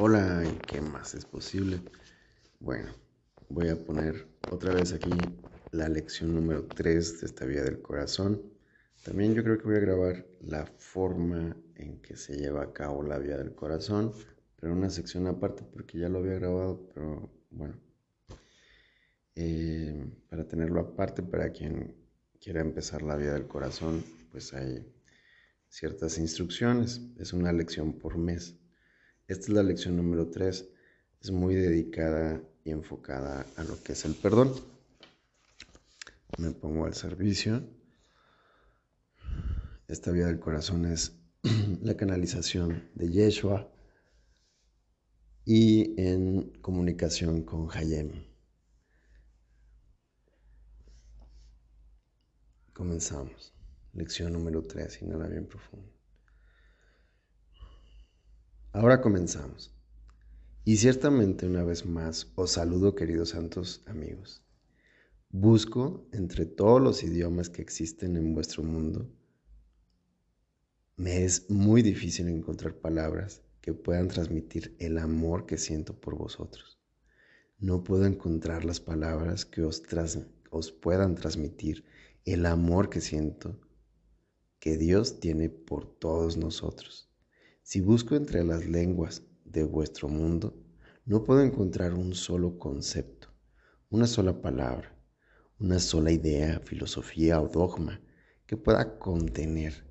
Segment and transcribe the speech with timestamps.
[0.00, 1.80] Hola, ¿y qué más es posible?
[2.60, 2.88] Bueno,
[3.48, 5.10] voy a poner otra vez aquí
[5.72, 8.40] la lección número 3 de esta vía del corazón.
[9.02, 13.02] También yo creo que voy a grabar la forma en que se lleva a cabo
[13.02, 14.12] la vía del corazón,
[14.60, 17.74] pero una sección aparte porque ya lo había grabado, pero bueno,
[19.34, 21.96] eh, para tenerlo aparte para quien
[22.40, 24.86] quiera empezar la vía del corazón, pues hay
[25.68, 27.00] ciertas instrucciones.
[27.18, 28.54] Es una lección por mes.
[29.28, 30.66] Esta es la lección número 3.
[31.20, 34.54] Es muy dedicada y enfocada a lo que es el perdón.
[36.38, 37.62] Me pongo al servicio.
[39.86, 41.12] Esta vía del corazón es
[41.82, 43.70] la canalización de Yeshua
[45.44, 48.24] y en comunicación con Hayem.
[52.72, 53.52] Comenzamos.
[53.92, 55.02] Lección número 3.
[55.02, 55.97] Inhala bien profundo.
[58.72, 59.74] Ahora comenzamos.
[60.62, 64.42] Y ciertamente una vez más os saludo queridos santos amigos.
[65.30, 69.10] Busco entre todos los idiomas que existen en vuestro mundo.
[70.96, 76.78] Me es muy difícil encontrar palabras que puedan transmitir el amor que siento por vosotros.
[77.58, 79.82] No puedo encontrar las palabras que os,
[80.50, 81.84] os puedan transmitir
[82.26, 83.58] el amor que siento
[84.58, 87.07] que Dios tiene por todos nosotros.
[87.70, 90.56] Si busco entre las lenguas de vuestro mundo,
[91.04, 93.28] no puedo encontrar un solo concepto,
[93.90, 94.96] una sola palabra,
[95.58, 98.00] una sola idea, filosofía o dogma
[98.46, 99.84] que pueda contener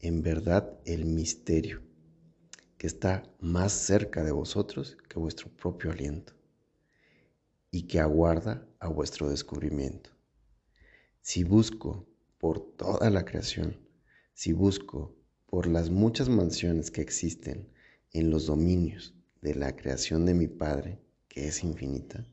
[0.00, 1.80] en verdad el misterio
[2.76, 6.34] que está más cerca de vosotros que vuestro propio aliento
[7.70, 10.10] y que aguarda a vuestro descubrimiento.
[11.22, 13.78] Si busco por toda la creación,
[14.34, 15.16] si busco
[15.52, 17.68] por las muchas mansiones que existen
[18.10, 22.26] en los dominios de la creación de mi Padre, que es infinita,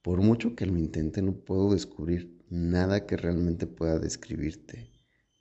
[0.00, 4.90] por mucho que lo intente no puedo descubrir nada que realmente pueda describirte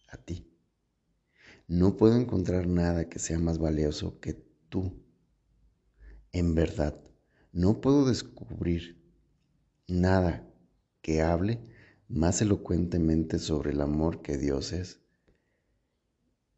[0.09, 0.51] a ti.
[1.65, 4.33] No puedo encontrar nada que sea más valioso que
[4.67, 5.01] tú.
[6.33, 6.99] En verdad,
[7.53, 9.01] no puedo descubrir
[9.87, 10.45] nada
[11.01, 11.61] que hable
[12.09, 15.06] más elocuentemente sobre el amor que Dios es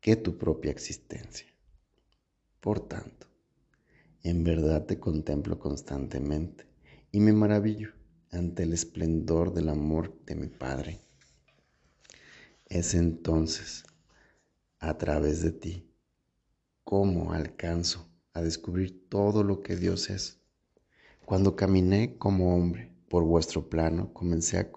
[0.02, 1.48] que tu propia existencia.
[2.62, 3.28] Por tanto,
[4.24, 6.66] en verdad te contemplo constantemente
[7.12, 7.92] y me maravillo
[8.32, 11.02] ante el esplendor del amor de mi Padre.
[12.66, 13.84] Es entonces,
[14.80, 15.90] a través de ti,
[16.84, 20.40] cómo alcanzo a descubrir todo lo que Dios es.
[21.26, 24.70] Cuando caminé como hombre por vuestro plano, comencé a,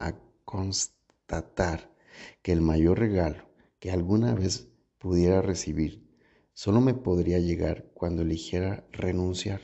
[0.00, 1.94] a constatar
[2.42, 3.45] que el mayor regalo
[3.78, 6.06] que alguna vez pudiera recibir
[6.54, 9.60] solo me podría llegar cuando eligiera renunciar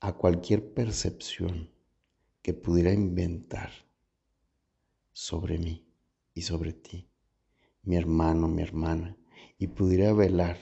[0.00, 1.70] a cualquier percepción
[2.40, 3.70] que pudiera inventar
[5.12, 5.84] sobre mí
[6.34, 7.10] y sobre ti,
[7.82, 9.16] mi hermano, mi hermana,
[9.58, 10.56] y pudiera velar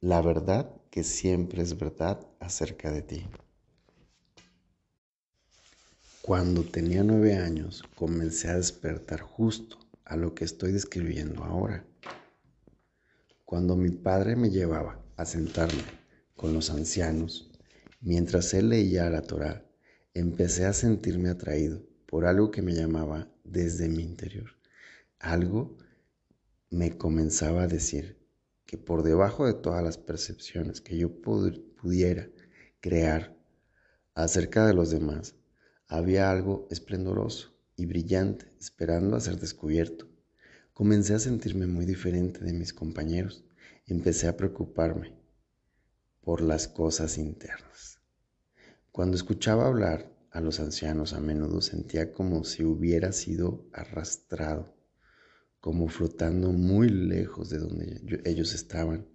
[0.00, 3.26] la verdad que siempre es verdad acerca de ti.
[6.22, 9.78] Cuando tenía nueve años comencé a despertar justo
[10.10, 11.84] a lo que estoy describiendo ahora.
[13.44, 15.84] Cuando mi padre me llevaba a sentarme
[16.34, 17.52] con los ancianos,
[18.00, 19.64] mientras él leía la Torá,
[20.12, 24.50] empecé a sentirme atraído por algo que me llamaba desde mi interior.
[25.20, 25.76] Algo
[26.70, 28.18] me comenzaba a decir
[28.66, 32.28] que por debajo de todas las percepciones que yo pudiera
[32.80, 33.36] crear
[34.14, 35.36] acerca de los demás,
[35.86, 37.49] había algo esplendoroso
[37.80, 40.06] y brillante esperando a ser descubierto.
[40.74, 43.42] Comencé a sentirme muy diferente de mis compañeros.
[43.86, 45.16] Empecé a preocuparme
[46.20, 48.00] por las cosas internas.
[48.92, 54.76] Cuando escuchaba hablar a los ancianos a menudo sentía como si hubiera sido arrastrado,
[55.58, 59.08] como flotando muy lejos de donde ellos estaban,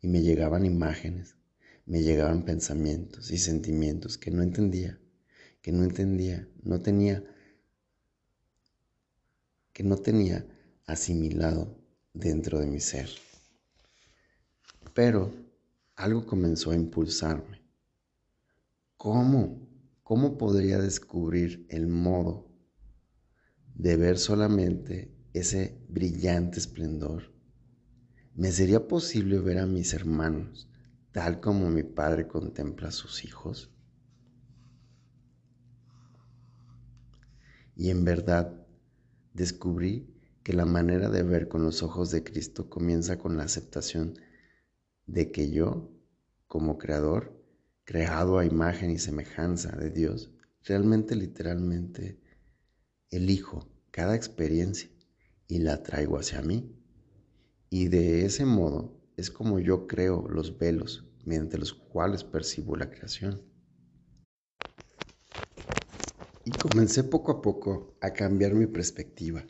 [0.00, 1.36] y me llegaban imágenes,
[1.86, 5.00] me llegaban pensamientos y sentimientos que no entendía
[5.66, 7.24] que no entendía, no tenía,
[9.76, 10.42] que no tenía
[10.86, 11.78] asimilado
[12.14, 13.10] dentro de mi ser.
[14.94, 15.34] Pero
[15.96, 17.60] algo comenzó a impulsarme.
[18.96, 19.68] ¿Cómo?
[20.02, 22.50] ¿Cómo podría descubrir el modo
[23.74, 27.24] de ver solamente ese brillante esplendor?
[28.34, 30.70] ¿Me sería posible ver a mis hermanos
[31.12, 33.70] tal como mi padre contempla a sus hijos?
[37.74, 38.65] Y en verdad
[39.36, 40.08] descubrí
[40.42, 44.14] que la manera de ver con los ojos de Cristo comienza con la aceptación
[45.04, 45.90] de que yo
[46.46, 47.36] como creador,
[47.84, 50.32] creado a imagen y semejanza de Dios,
[50.64, 52.18] realmente literalmente
[53.10, 54.88] elijo cada experiencia
[55.46, 56.74] y la traigo hacia mí.
[57.68, 62.88] Y de ese modo es como yo creo los velos mediante los cuales percibo la
[62.88, 63.42] creación.
[66.48, 69.44] Y comencé poco a poco a cambiar mi perspectiva.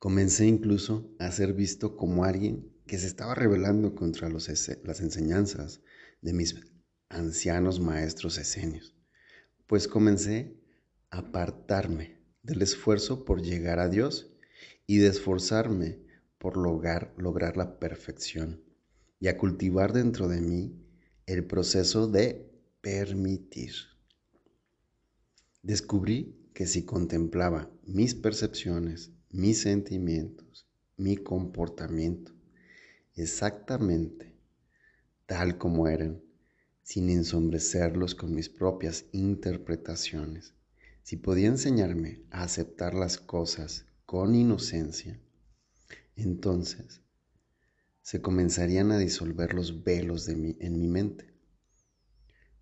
[0.00, 5.82] Comencé incluso a ser visto como alguien que se estaba rebelando contra las enseñanzas
[6.22, 6.56] de mis
[7.10, 8.96] ancianos maestros esenios,
[9.68, 10.60] pues comencé
[11.10, 14.36] a apartarme del esfuerzo por llegar a Dios
[14.84, 16.00] y de esforzarme
[16.38, 18.64] por lograr, lograr la perfección
[19.20, 20.74] y a cultivar dentro de mí
[21.26, 22.50] el proceso de
[22.80, 23.95] permitir.
[25.66, 32.30] Descubrí que si contemplaba mis percepciones, mis sentimientos, mi comportamiento,
[33.16, 34.32] exactamente
[35.26, 36.22] tal como eran,
[36.84, 40.54] sin ensombrecerlos con mis propias interpretaciones.
[41.02, 45.20] Si podía enseñarme a aceptar las cosas con inocencia,
[46.14, 47.02] entonces
[48.02, 51.34] se comenzarían a disolver los velos de en mi mente.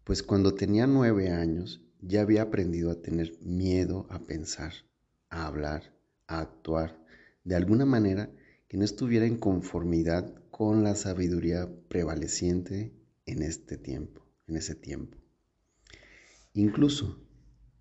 [0.05, 4.73] Pues cuando tenía nueve años ya había aprendido a tener miedo a pensar,
[5.31, 5.95] a hablar,
[6.27, 7.03] a actuar
[7.45, 8.31] de alguna manera
[8.69, 12.93] que no estuviera en conformidad con la sabiduría prevaleciente
[13.27, 15.19] en este tiempo, en ese tiempo.
[16.53, 17.23] Incluso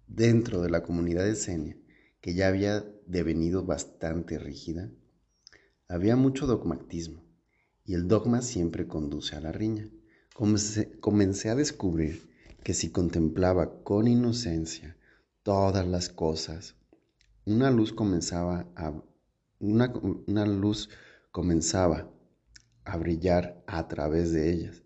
[0.07, 1.77] dentro de la comunidad de Senia,
[2.21, 4.91] que ya había devenido bastante rígida,
[5.87, 7.23] había mucho dogmatismo
[7.85, 9.89] y el dogma siempre conduce a la riña.
[10.99, 12.32] Comencé a descubrir
[12.63, 14.97] que si contemplaba con inocencia
[15.43, 16.75] todas las cosas,
[17.45, 18.93] una luz comenzaba a
[19.59, 19.93] una,
[20.27, 20.89] una luz
[21.31, 22.09] comenzaba
[22.85, 24.83] a brillar a través de ellas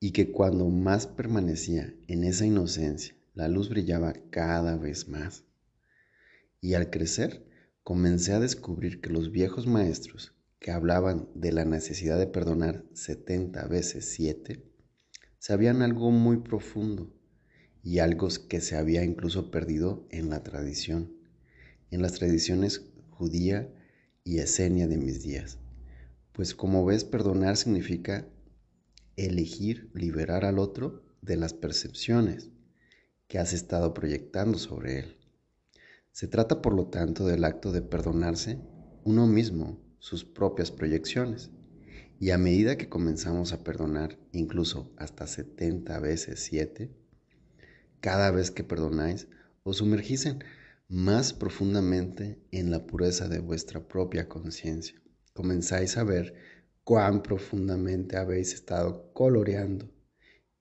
[0.00, 5.44] y que cuando más permanecía en esa inocencia, la luz brillaba cada vez más.
[6.60, 7.46] Y al crecer,
[7.82, 13.66] comencé a descubrir que los viejos maestros que hablaban de la necesidad de perdonar 70
[13.66, 14.69] veces 7,
[15.40, 17.10] sabían algo muy profundo
[17.82, 21.16] y algo que se había incluso perdido en la tradición,
[21.90, 23.72] en las tradiciones judía
[24.22, 25.58] y esenia de mis días.
[26.32, 28.28] Pues como ves, perdonar significa
[29.16, 32.50] elegir liberar al otro de las percepciones
[33.26, 35.16] que has estado proyectando sobre él.
[36.12, 38.58] Se trata, por lo tanto, del acto de perdonarse
[39.04, 41.50] uno mismo sus propias proyecciones.
[42.22, 46.94] Y a medida que comenzamos a perdonar, incluso hasta 70 veces 7,
[48.00, 49.26] cada vez que perdonáis,
[49.62, 50.28] os sumergís
[50.86, 55.00] más profundamente en la pureza de vuestra propia conciencia.
[55.32, 56.34] Comenzáis a ver
[56.84, 59.90] cuán profundamente habéis estado coloreando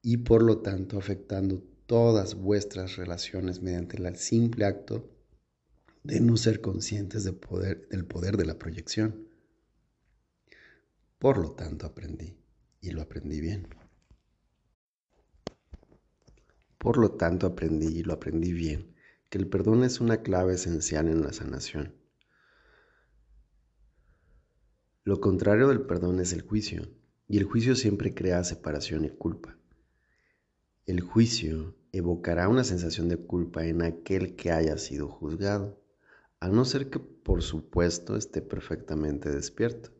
[0.01, 5.13] y por lo tanto afectando todas vuestras relaciones mediante el simple acto
[6.03, 9.28] de no ser conscientes del poder, del poder de la proyección.
[11.19, 12.37] Por lo tanto aprendí
[12.79, 13.67] y lo aprendí bien.
[16.77, 18.95] Por lo tanto aprendí y lo aprendí bien
[19.29, 21.93] que el perdón es una clave esencial en la sanación.
[25.03, 26.89] Lo contrario del perdón es el juicio,
[27.27, 29.57] y el juicio siempre crea separación y culpa.
[30.85, 35.79] El juicio evocará una sensación de culpa en aquel que haya sido juzgado,
[36.39, 39.98] a no ser que por supuesto esté perfectamente despierto.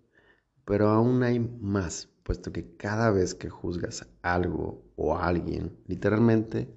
[0.69, 6.71] Pero aún hay más, puesto que cada vez que juzgas algo o a alguien, literalmente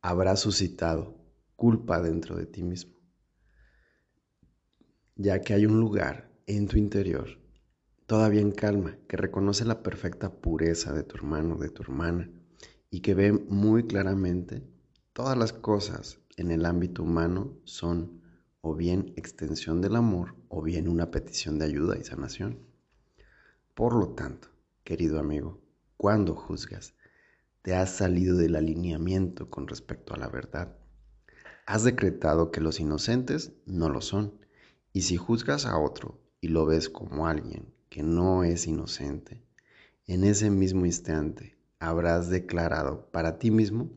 [0.00, 1.16] habrás suscitado
[1.56, 2.94] culpa dentro de ti mismo.
[5.16, 7.40] Ya que hay un lugar en tu interior,
[8.06, 12.30] todavía en calma, que reconoce la perfecta pureza de tu hermano, de tu hermana,
[12.88, 14.62] y que ve muy claramente
[15.12, 18.22] todas las cosas en el ámbito humano son
[18.60, 22.58] o bien extensión del amor o bien una petición de ayuda y sanación.
[23.74, 24.48] Por lo tanto,
[24.84, 25.60] querido amigo,
[25.96, 26.94] cuando juzgas,
[27.62, 30.76] te has salido del alineamiento con respecto a la verdad.
[31.66, 34.38] Has decretado que los inocentes no lo son
[34.92, 39.42] y si juzgas a otro y lo ves como alguien que no es inocente,
[40.06, 43.90] en ese mismo instante habrás declarado para ti mismo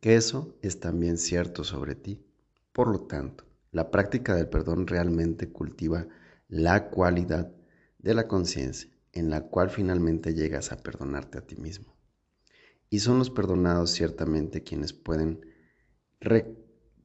[0.00, 2.24] que eso es también cierto sobre ti.
[2.72, 6.06] Por lo tanto, la práctica del perdón realmente cultiva
[6.48, 7.52] la cualidad
[7.98, 11.96] de la conciencia en la cual finalmente llegas a perdonarte a ti mismo.
[12.88, 15.44] Y son los perdonados ciertamente quienes pueden,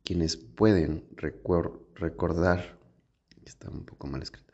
[0.03, 1.07] quienes pueden
[1.95, 2.77] recordar
[3.45, 4.53] está un poco mal escrito,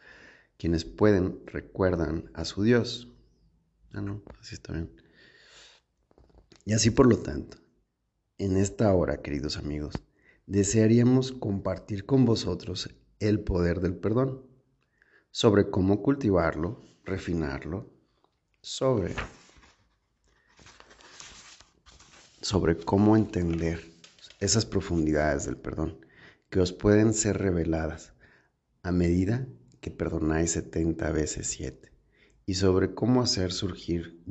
[0.57, 3.13] quienes pueden recuerdan a su Dios,
[3.93, 4.89] Ah, no, así está bien.
[6.65, 7.57] Y así por lo tanto,
[8.39, 9.93] en esta hora, queridos amigos,
[10.45, 14.45] desearíamos compartir con vosotros el poder del perdón,
[15.31, 17.89] sobre cómo cultivarlo, refinarlo,
[18.61, 19.13] sobre,
[22.41, 23.93] sobre cómo entender
[24.39, 25.97] esas profundidades del perdón
[26.49, 28.13] que os pueden ser reveladas
[28.83, 29.47] a medida
[29.81, 31.91] que perdonáis 70 veces 7
[32.45, 34.21] y sobre cómo hacer surgir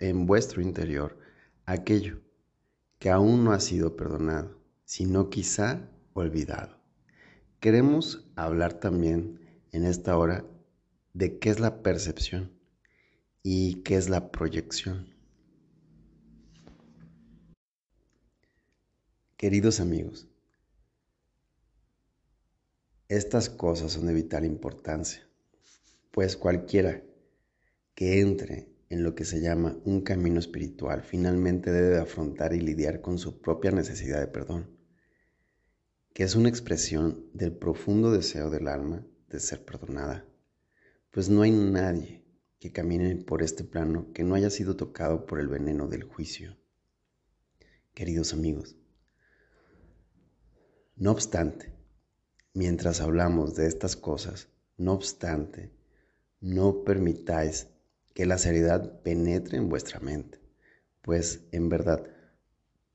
[0.00, 1.18] en vuestro interior
[1.66, 2.20] aquello
[2.98, 4.57] que aún no ha sido perdonado,
[4.88, 6.80] sino quizá olvidado.
[7.60, 9.38] Queremos hablar también
[9.70, 10.46] en esta hora
[11.12, 12.58] de qué es la percepción
[13.42, 15.14] y qué es la proyección.
[19.36, 20.26] Queridos amigos,
[23.08, 25.20] estas cosas son de vital importancia,
[26.12, 27.02] pues cualquiera
[27.94, 33.02] que entre en lo que se llama un camino espiritual finalmente debe afrontar y lidiar
[33.02, 34.77] con su propia necesidad de perdón,
[36.18, 40.26] que es una expresión del profundo deseo del alma de ser perdonada,
[41.12, 42.24] pues no hay nadie
[42.58, 46.56] que camine por este plano que no haya sido tocado por el veneno del juicio.
[47.94, 48.74] Queridos amigos,
[50.96, 51.72] no obstante,
[52.52, 55.70] mientras hablamos de estas cosas, no obstante,
[56.40, 57.68] no permitáis
[58.12, 60.40] que la seriedad penetre en vuestra mente,
[61.00, 62.10] pues en verdad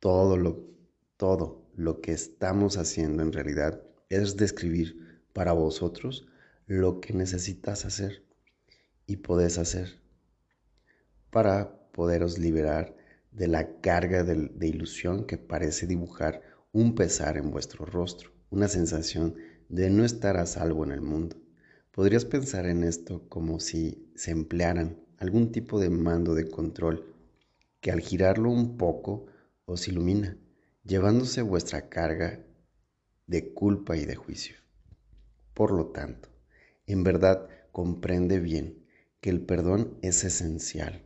[0.02, 0.68] todo lo,
[1.16, 6.28] todo lo que estamos haciendo en realidad es describir para vosotros
[6.68, 8.24] lo que necesitas hacer
[9.06, 10.00] y podés hacer
[11.30, 12.96] para poderos liberar
[13.32, 18.68] de la carga de, de ilusión que parece dibujar un pesar en vuestro rostro, una
[18.68, 19.36] sensación
[19.70, 21.38] de no estar a salvo en el mundo.
[21.92, 27.14] Podrías pensar en esto como si se emplearan algún tipo de mando de control
[27.82, 29.26] que al girarlo un poco
[29.66, 30.38] os ilumina,
[30.84, 32.46] llevándose vuestra carga
[33.28, 34.58] de culpa y de juicio.
[35.54, 36.30] Por lo tanto,
[36.88, 38.86] en verdad comprende bien
[39.22, 41.06] que el perdón es esencial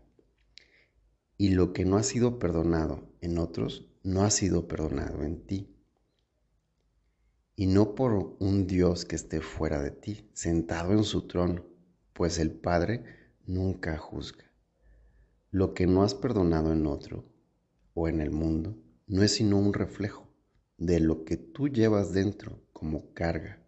[1.37, 5.75] y lo que no ha sido perdonado en otros no ha sido perdonado en ti.
[7.55, 11.65] Y no por un Dios que esté fuera de ti, sentado en su trono,
[12.13, 13.03] pues el Padre
[13.45, 14.45] nunca juzga.
[15.51, 17.25] Lo que no has perdonado en otro
[17.93, 18.77] o en el mundo
[19.07, 20.27] no es sino un reflejo
[20.77, 23.59] de lo que tú llevas dentro como carga,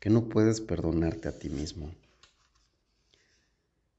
[0.00, 1.92] que no puedes perdonarte a ti mismo.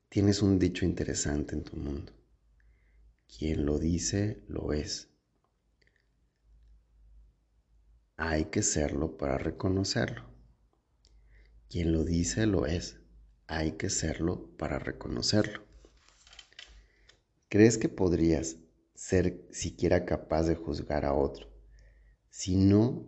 [0.09, 2.13] Tienes un dicho interesante en tu mundo.
[3.27, 5.09] Quien lo dice, lo es.
[8.15, 10.23] Hay que serlo para reconocerlo.
[11.67, 12.99] Quien lo dice, lo es
[13.47, 15.63] hay que serlo para reconocerlo.
[17.49, 18.57] ¿Crees que podrías
[18.95, 21.47] ser siquiera capaz de juzgar a otro
[22.29, 23.05] si no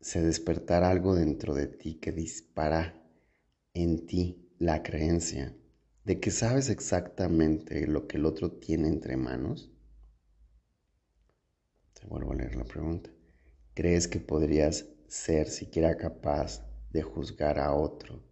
[0.00, 3.00] se despertara algo dentro de ti que dispara
[3.74, 5.56] en ti la creencia
[6.04, 9.70] de que sabes exactamente lo que el otro tiene entre manos?
[11.92, 13.10] Te vuelvo a leer la pregunta.
[13.74, 18.22] ¿Crees que podrías ser siquiera capaz de juzgar a otro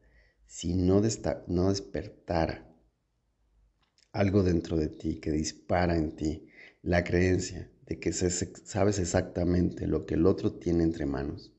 [0.47, 1.01] si no,
[1.47, 2.70] no despertara
[4.13, 6.49] algo dentro de ti que dispara en ti
[6.83, 11.53] la creencia de que sabes exactamente lo que el otro tiene entre manos.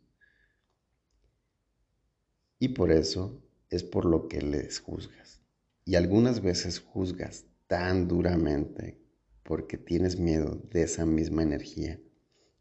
[2.60, 5.42] Y por eso es por lo que les juzgas.
[5.84, 9.02] Y algunas veces juzgas tan duramente
[9.44, 12.00] porque tienes miedo de esa misma energía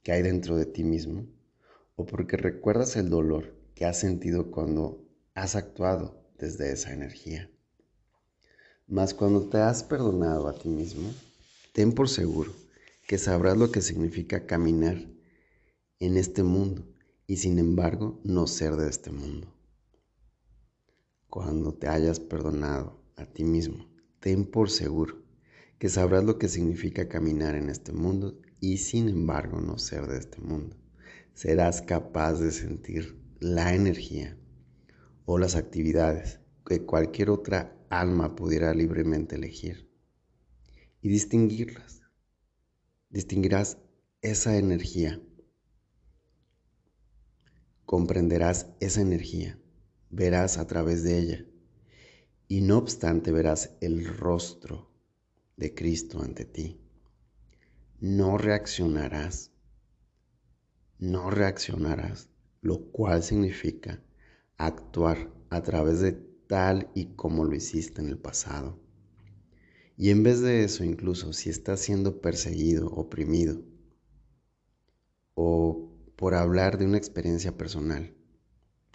[0.03, 1.27] que hay dentro de ti mismo
[1.97, 7.51] o porque recuerdas el dolor que has sentido cuando has actuado desde esa energía.
[8.91, 11.15] Mas cuando te has perdonado a ti mismo,
[11.73, 12.53] ten por seguro
[13.07, 14.99] que sabrás lo que significa caminar
[16.01, 16.85] en este mundo
[17.29, 19.47] y sin embargo no ser de este mundo.
[21.29, 23.87] Cuando te hayas perdonado a ti mismo,
[24.19, 25.23] ten por seguro
[25.79, 30.19] que sabrás lo que significa caminar en este mundo y sin embargo no ser de
[30.19, 30.77] este mundo.
[31.33, 34.37] Serás capaz de sentir la energía
[35.27, 39.91] o las actividades que cualquier otra alma pudiera libremente elegir
[41.03, 42.03] y distinguirlas.
[43.11, 43.79] Distinguirás
[44.23, 45.21] esa energía,
[47.85, 49.59] comprenderás esa energía,
[50.09, 51.45] verás a través de ella
[52.47, 54.93] y no obstante verás el rostro
[55.57, 56.81] de Cristo ante ti.
[57.99, 59.51] No reaccionarás,
[60.99, 62.31] no reaccionarás,
[62.61, 64.01] lo cual significa
[64.57, 68.77] actuar a través de tal y como lo hiciste en el pasado.
[69.97, 73.63] Y en vez de eso, incluso si estás siendo perseguido, oprimido,
[75.35, 78.17] o por hablar de una experiencia personal,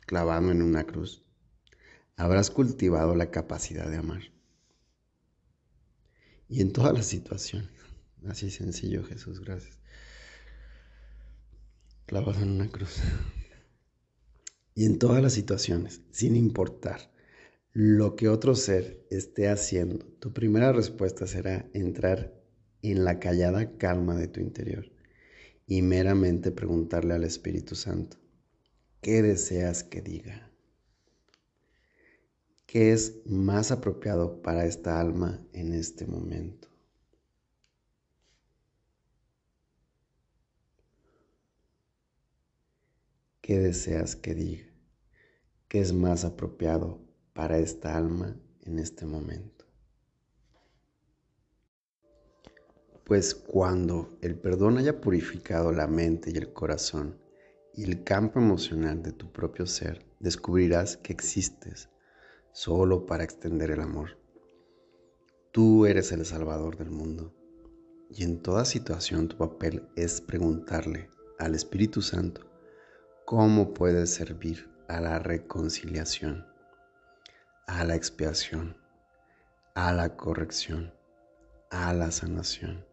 [0.06, 1.24] clavado en una cruz,
[2.18, 4.34] habrás cultivado la capacidad de amar.
[6.50, 7.70] Y en toda la situación,
[8.28, 9.80] así sencillo Jesús, gracias.
[12.06, 12.98] Clavado en una cruz.
[14.74, 17.15] Y en todas las situaciones, sin importar
[17.78, 22.34] lo que otro ser esté haciendo, tu primera respuesta será entrar
[22.82, 24.90] en la callada calma de tu interior
[25.68, 28.16] y meramente preguntarle al Espíritu Santo,
[29.02, 30.50] ¿qué deseas que diga?
[32.66, 36.70] ¿Qué es más apropiado para esta alma en este momento?
[43.42, 44.66] ¿Qué deseas que diga?
[45.68, 47.05] ¿Qué es más apropiado
[47.36, 49.66] para esta alma en este momento?
[53.04, 57.20] Pues cuando el perdón haya purificado la mente y el corazón
[57.76, 61.90] y el campo emocional de tu propio ser, descubrirás que existes
[62.54, 64.18] solo para extender el amor.
[65.52, 67.36] Tú eres el Salvador del mundo
[68.10, 72.50] y en toda situación tu papel es preguntarle al Espíritu Santo
[73.26, 76.46] cómo puedes servir a la reconciliación,
[77.68, 78.78] a la expiación,
[79.74, 80.94] a la corrección,
[81.72, 82.86] a la sanación,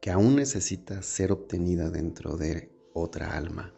[0.00, 3.72] que aún necesita ser obtenida dentro de otra alma.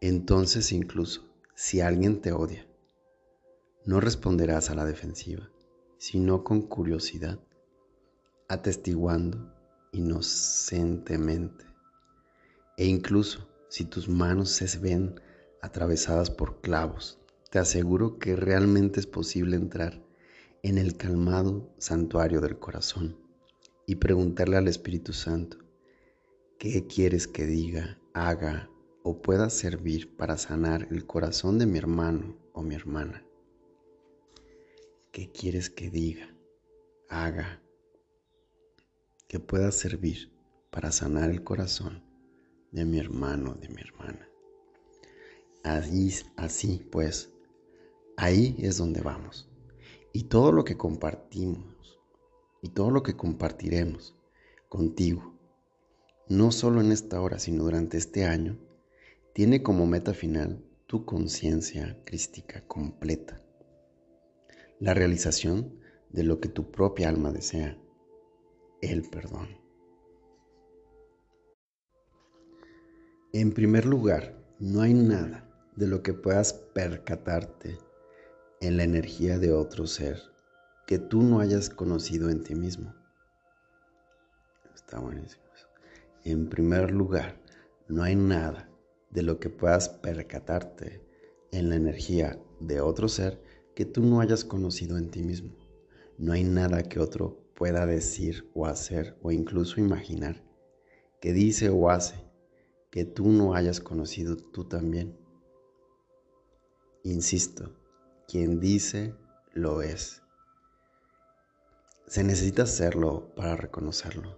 [0.00, 2.66] Entonces incluso si alguien te odia,
[3.84, 5.50] no responderás a la defensiva,
[5.98, 7.40] sino con curiosidad,
[8.48, 9.52] atestiguando
[9.92, 11.64] inocentemente.
[12.76, 15.20] E incluso si tus manos se ven
[15.62, 17.18] atravesadas por clavos,
[17.50, 20.02] te aseguro que realmente es posible entrar
[20.62, 23.16] en el calmado santuario del corazón
[23.86, 25.58] y preguntarle al Espíritu Santo,
[26.58, 28.68] ¿qué quieres que diga, haga
[29.02, 33.24] o pueda servir para sanar el corazón de mi hermano o mi hermana.
[35.12, 36.34] ¿Qué quieres que diga,
[37.08, 37.62] haga,
[39.26, 40.30] que pueda servir
[40.70, 42.02] para sanar el corazón
[42.72, 44.28] de mi hermano de mi hermana?
[45.62, 47.32] Así, así pues,
[48.16, 49.48] ahí es donde vamos.
[50.12, 52.00] Y todo lo que compartimos
[52.62, 54.16] y todo lo que compartiremos
[54.68, 55.34] contigo,
[56.28, 58.58] no solo en esta hora, sino durante este año,
[59.32, 63.42] tiene como meta final tu conciencia crística completa,
[64.80, 65.78] la realización
[66.10, 67.78] de lo que tu propia alma desea,
[68.80, 69.57] el perdón.
[73.40, 77.78] En primer lugar, no hay nada de lo que puedas percatarte
[78.60, 80.20] en la energía de otro ser
[80.88, 82.92] que tú no hayas conocido en ti mismo.
[84.74, 85.44] Está buenísimo.
[86.24, 87.40] En primer lugar,
[87.86, 88.68] no hay nada
[89.10, 91.00] de lo que puedas percatarte
[91.52, 93.40] en la energía de otro ser
[93.76, 95.54] que tú no hayas conocido en ti mismo.
[96.18, 100.42] No hay nada que otro pueda decir o hacer o incluso imaginar
[101.20, 102.27] que dice o hace
[102.98, 105.16] que tú no hayas conocido tú también.
[107.04, 107.76] Insisto,
[108.26, 109.14] quien dice
[109.52, 110.20] lo es.
[112.08, 114.36] Se necesita hacerlo para reconocerlo.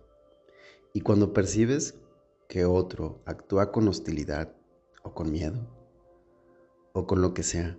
[0.93, 1.95] Y cuando percibes
[2.51, 4.55] que otro actúa con hostilidad
[5.05, 5.67] o con miedo
[6.93, 7.79] o con lo que sea.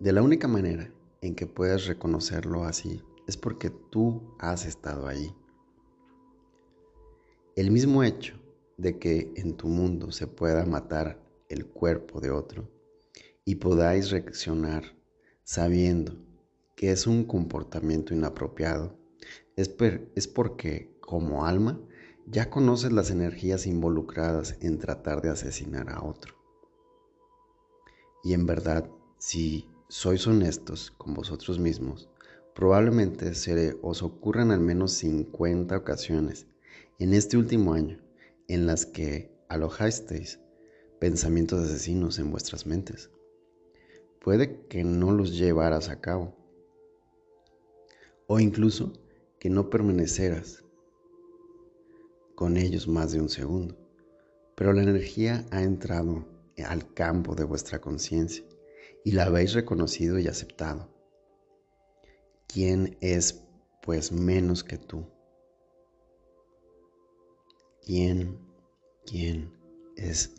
[0.00, 5.32] De la única manera en que puedes reconocerlo así es porque tú has estado allí.
[7.54, 8.34] El mismo hecho
[8.76, 12.68] de que en tu mundo se pueda matar el cuerpo de otro
[13.44, 14.96] y podáis reaccionar
[15.44, 16.16] sabiendo
[16.74, 18.98] que es un comportamiento inapropiado,
[19.56, 19.74] es,
[20.14, 21.80] es porque como alma
[22.26, 26.34] ya conoces las energías involucradas en tratar de asesinar a otro.
[28.24, 32.10] Y en verdad, si sois honestos con vosotros mismos,
[32.54, 36.46] probablemente se os ocurran al menos 50 ocasiones
[36.98, 38.05] en este último año
[38.48, 40.40] en las que alojasteis
[40.98, 43.10] pensamientos asesinos en vuestras mentes.
[44.20, 46.34] Puede que no los llevaras a cabo,
[48.26, 48.92] o incluso
[49.38, 50.64] que no permaneceras
[52.34, 53.76] con ellos más de un segundo,
[54.56, 56.26] pero la energía ha entrado
[56.64, 58.44] al campo de vuestra conciencia
[59.04, 60.90] y la habéis reconocido y aceptado.
[62.48, 63.44] ¿Quién es
[63.82, 65.06] pues menos que tú?
[67.86, 68.36] ¿Quién,
[69.06, 69.52] quién
[69.94, 70.34] es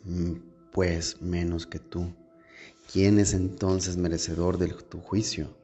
[0.70, 2.12] pues menos que tú?
[2.92, 5.56] ¿Quién es entonces merecedor de tu juicio?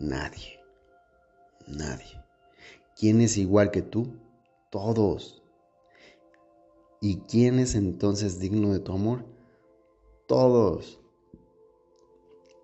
[0.00, 0.58] Nadie.
[1.66, 2.24] Nadie.
[2.98, 4.16] ¿Quién es igual que tú?
[4.70, 5.42] Todos.
[7.02, 9.26] ¿Y quién es entonces digno de tu amor?
[10.26, 10.98] Todos.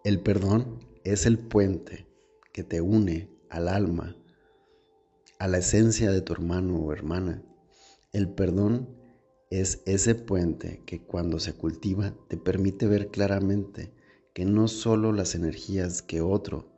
[0.04, 2.06] El perdón es el puente
[2.50, 4.16] que te une al alma,
[5.38, 7.42] a la esencia de tu hermano o hermana.
[8.12, 8.88] El perdón
[9.50, 13.92] es ese puente que cuando se cultiva te permite ver claramente
[14.34, 16.70] que no solo las energías que otro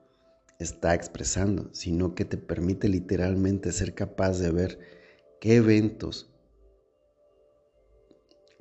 [0.61, 4.79] está expresando, sino que te permite literalmente ser capaz de ver
[5.41, 6.31] qué eventos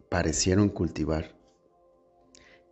[0.10, 1.36] parecieron cultivar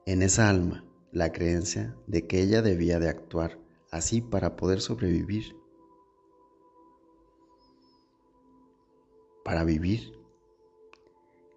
[0.05, 3.59] en esa alma la creencia de que ella debía de actuar
[3.91, 5.55] así para poder sobrevivir,
[9.43, 10.13] para vivir.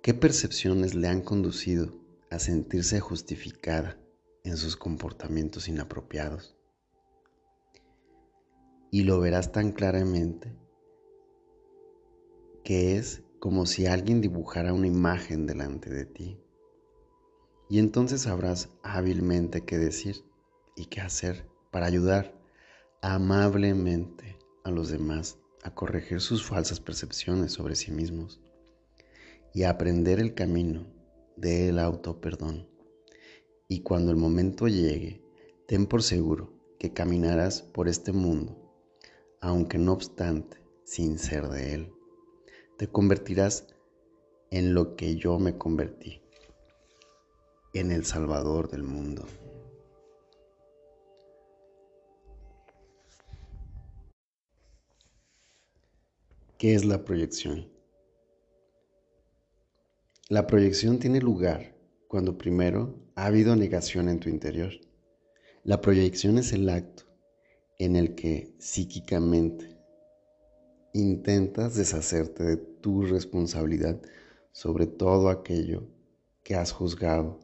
[0.02, 1.94] ¿Qué percepciones le han conducido
[2.30, 3.98] a sentirse justificada
[4.44, 6.56] en sus comportamientos inapropiados?
[8.90, 10.54] Y lo verás tan claramente
[12.62, 16.40] que es como si alguien dibujara una imagen delante de ti.
[17.68, 20.24] Y entonces sabrás hábilmente qué decir
[20.76, 22.34] y qué hacer para ayudar
[23.02, 28.40] amablemente a los demás a corregir sus falsas percepciones sobre sí mismos
[29.52, 30.86] y a aprender el camino
[31.36, 32.68] del autoperdón.
[33.66, 35.20] Y cuando el momento llegue,
[35.66, 38.56] ten por seguro que caminarás por este mundo,
[39.40, 41.94] aunque no obstante, sin ser de él
[42.76, 43.68] te convertirás
[44.50, 46.20] en lo que yo me convertí,
[47.72, 49.26] en el Salvador del mundo.
[56.64, 57.70] ¿Qué es la proyección?
[60.30, 61.76] La proyección tiene lugar
[62.08, 64.72] cuando primero ha habido negación en tu interior.
[65.62, 67.02] La proyección es el acto
[67.78, 69.78] en el que psíquicamente
[70.94, 74.00] intentas deshacerte de tu responsabilidad
[74.50, 75.86] sobre todo aquello
[76.42, 77.40] que has juzgado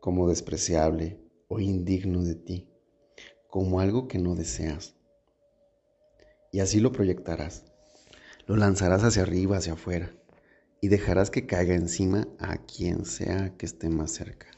[0.00, 2.68] como despreciable o indigno de ti,
[3.46, 4.96] como algo que no deseas.
[6.50, 7.71] Y así lo proyectarás.
[8.46, 10.12] Lo lanzarás hacia arriba, hacia afuera,
[10.80, 14.48] y dejarás que caiga encima a quien sea que esté más cerca.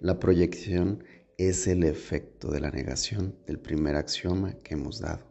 [0.00, 1.04] La proyección
[1.38, 5.30] es el efecto de la negación del primer axioma que hemos dado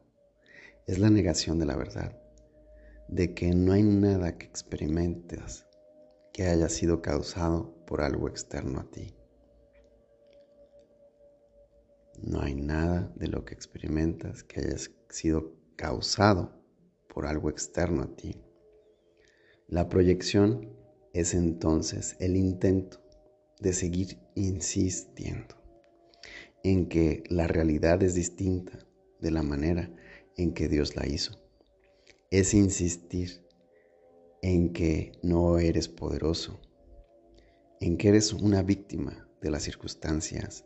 [0.89, 2.20] es la negación de la verdad,
[3.10, 5.68] de que no hay nada que experimentes
[6.34, 9.13] que haya sido causado por algo externo a ti.
[12.24, 14.78] No hay nada de lo que experimentas que haya
[15.10, 16.59] sido causado
[17.13, 18.36] por algo externo a ti.
[19.67, 20.74] La proyección
[21.13, 23.02] es entonces el intento
[23.60, 25.56] de seguir insistiendo
[26.63, 28.80] en que la realidad es distinta
[29.19, 29.91] de la manera
[30.38, 31.34] en que Dios la hizo.
[32.32, 33.45] Es insistir
[34.41, 36.60] en que no eres poderoso,
[37.82, 40.65] en que eres una víctima de las circunstancias,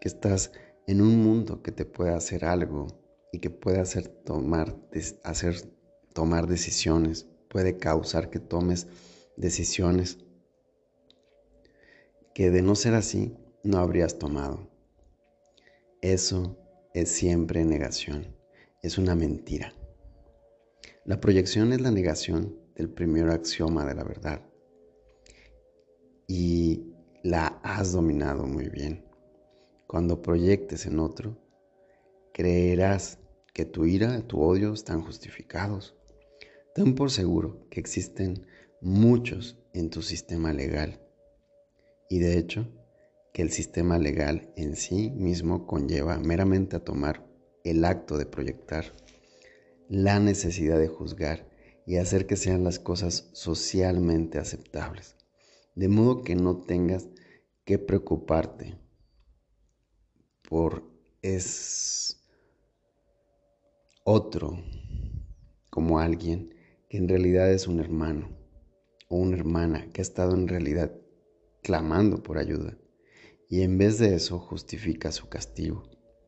[0.00, 0.52] que estás
[0.86, 2.86] en un mundo que te puede hacer algo
[3.32, 4.76] y que puede hacer tomar,
[5.24, 5.56] hacer
[6.12, 8.86] tomar decisiones, puede causar que tomes
[9.36, 10.18] decisiones
[12.34, 14.70] que de no ser así no habrías tomado.
[16.00, 16.56] Eso
[16.94, 18.38] es siempre negación
[18.82, 19.72] es una mentira.
[21.04, 24.42] La proyección es la negación del primer axioma de la verdad.
[26.26, 29.04] Y la has dominado muy bien.
[29.86, 31.36] Cuando proyectes en otro,
[32.32, 33.17] creerás
[33.58, 35.96] que tu ira, tu odio están justificados.
[36.76, 38.46] Ten por seguro que existen
[38.80, 41.02] muchos en tu sistema legal.
[42.08, 42.68] Y de hecho,
[43.32, 47.26] que el sistema legal en sí mismo conlleva meramente a tomar
[47.64, 48.94] el acto de proyectar,
[49.88, 51.50] la necesidad de juzgar
[51.84, 55.16] y hacer que sean las cosas socialmente aceptables.
[55.74, 57.08] De modo que no tengas
[57.64, 58.78] que preocuparte
[60.48, 62.17] por es
[64.10, 64.56] otro
[65.68, 66.54] como alguien
[66.88, 68.30] que en realidad es un hermano
[69.10, 70.92] o una hermana que ha estado en realidad
[71.62, 72.78] clamando por ayuda
[73.50, 75.82] y en vez de eso justifica su castigo.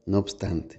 [0.05, 0.79] No obstante,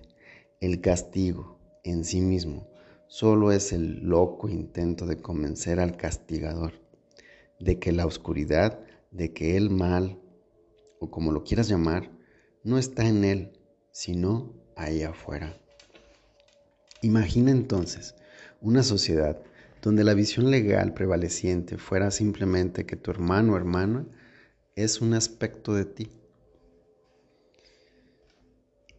[0.59, 2.67] el castigo en sí mismo
[3.07, 6.73] solo es el loco intento de convencer al castigador
[7.59, 10.19] de que la oscuridad, de que el mal,
[10.99, 12.11] o como lo quieras llamar,
[12.63, 13.53] no está en él,
[13.91, 15.60] sino ahí afuera.
[17.01, 18.15] Imagina entonces
[18.61, 19.41] una sociedad
[19.81, 24.05] donde la visión legal prevaleciente fuera simplemente que tu hermano o hermana
[24.75, 26.21] es un aspecto de ti,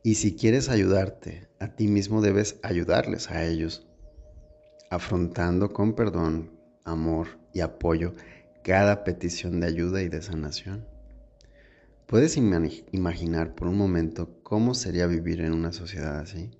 [0.04, 3.86] Y si quieres ayudarte a ti mismo, debes ayudarles a ellos,
[4.90, 6.50] afrontando con perdón,
[6.84, 8.14] amor y apoyo
[8.64, 10.88] cada petición de ayuda y de sanación.
[12.06, 16.50] ¿Puedes imaginar por un momento cómo sería vivir en una sociedad así?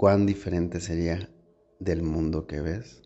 [0.00, 1.28] ¿Cuán diferente sería
[1.80, 3.02] del mundo que ves?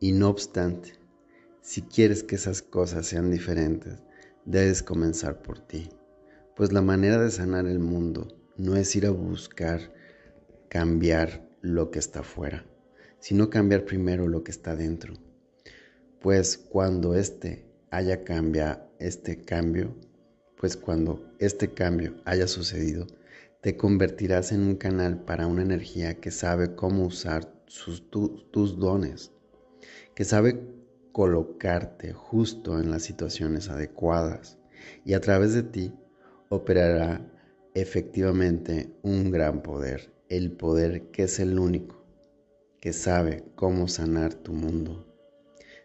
[0.00, 0.94] Y no obstante,
[1.60, 3.98] si quieres que esas cosas sean diferentes,
[4.46, 5.90] debes comenzar por ti,
[6.56, 9.92] pues la manera de sanar el mundo no es ir a buscar
[10.72, 12.64] cambiar lo que está afuera,
[13.18, 15.12] sino cambiar primero lo que está dentro.
[16.18, 19.94] Pues cuando este haya cambia, este cambio,
[20.56, 23.06] pues cuando este cambio haya sucedido,
[23.60, 29.30] te convertirás en un canal para una energía que sabe cómo usar tus dones
[30.14, 30.58] que sabe
[31.12, 34.56] colocarte justo en las situaciones adecuadas
[35.04, 35.92] y a través de ti
[36.48, 37.30] operará
[37.74, 42.06] efectivamente un gran poder, el poder que es el único
[42.80, 45.14] que sabe cómo sanar tu mundo.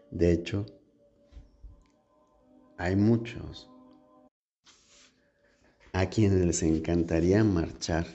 [0.10, 0.66] De hecho,
[2.78, 3.70] hay muchos
[5.92, 8.08] a quienes les encantaría marchar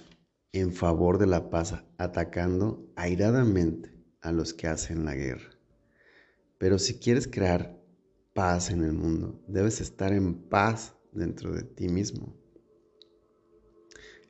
[0.52, 3.90] en favor de la paz atacando airadamente
[4.22, 5.50] a los que hacen la guerra.
[6.56, 7.78] Pero si quieres crear
[8.32, 12.34] paz en el mundo, debes estar en paz dentro de ti mismo.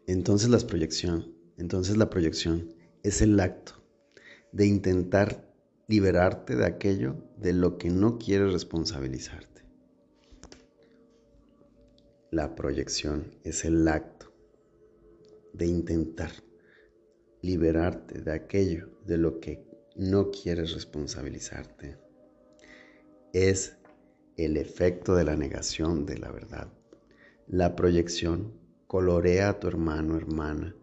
[0.09, 3.83] Entonces la proyección, entonces la proyección es el acto
[4.53, 5.49] de intentar
[5.89, 9.63] liberarte de aquello de lo que no quieres responsabilizarte.
[12.31, 14.33] La proyección es el acto
[15.53, 16.31] de intentar
[17.43, 21.99] liberarte de aquello de lo que no quieres responsabilizarte
[23.33, 23.77] es
[24.37, 26.69] el efecto de la negación de la verdad.
[27.47, 28.53] La proyección
[28.87, 30.77] colorea a tu hermano hermana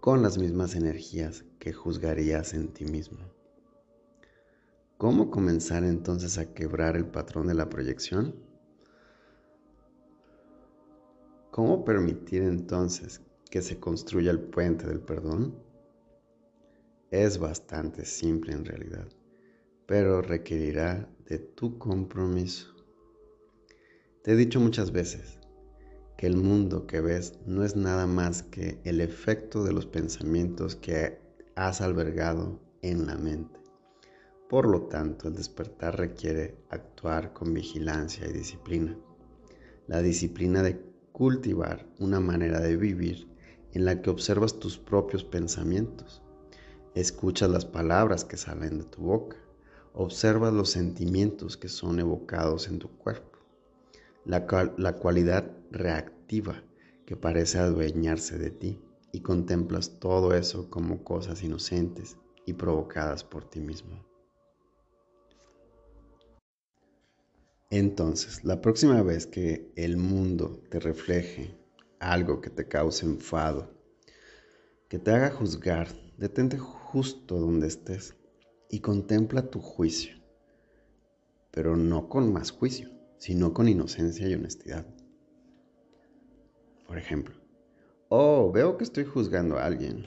[0.00, 3.18] con las mismas energías que juzgarías en ti mismo.
[4.98, 8.34] ¿Cómo comenzar entonces a quebrar el patrón de la proyección?
[11.50, 15.54] ¿Cómo permitir entonces que se construya el puente del perdón?
[17.10, 19.08] Es bastante simple en realidad
[19.90, 22.72] pero requerirá de tu compromiso.
[24.22, 25.39] Te he dicho muchas veces
[26.20, 30.76] que el mundo que ves no es nada más que el efecto de los pensamientos
[30.76, 31.18] que
[31.56, 33.58] has albergado en la mente.
[34.46, 38.98] Por lo tanto, el despertar requiere actuar con vigilancia y disciplina.
[39.86, 40.78] La disciplina de
[41.10, 43.26] cultivar una manera de vivir
[43.72, 46.22] en la que observas tus propios pensamientos,
[46.94, 49.38] escuchas las palabras que salen de tu boca,
[49.94, 53.38] Observa los sentimientos que son evocados en tu cuerpo,
[54.26, 56.62] la, la cualidad reactiva
[57.06, 58.80] que parece adueñarse de ti
[59.12, 64.04] y contemplas todo eso como cosas inocentes y provocadas por ti mismo.
[67.70, 71.56] Entonces, la próxima vez que el mundo te refleje
[72.00, 73.70] algo que te cause enfado,
[74.88, 78.16] que te haga juzgar, detente justo donde estés
[78.68, 80.16] y contempla tu juicio,
[81.52, 84.86] pero no con más juicio, sino con inocencia y honestidad.
[86.90, 87.36] Por ejemplo,
[88.08, 90.06] oh, veo que estoy juzgando a alguien.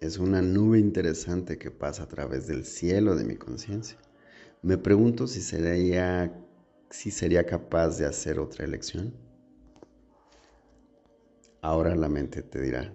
[0.00, 3.98] Es una nube interesante que pasa a través del cielo de mi conciencia.
[4.62, 6.32] Me pregunto si sería,
[6.88, 9.12] si sería capaz de hacer otra elección.
[11.60, 12.90] Ahora la mente te dirá,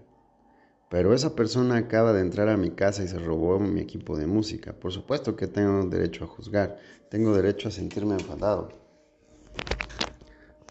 [0.89, 4.25] pero esa persona acaba de entrar a mi casa y se robó mi equipo de
[4.25, 4.73] música.
[4.73, 6.80] Por supuesto que tengo derecho a juzgar,
[7.12, 8.69] tengo derecho a sentirme enfadado.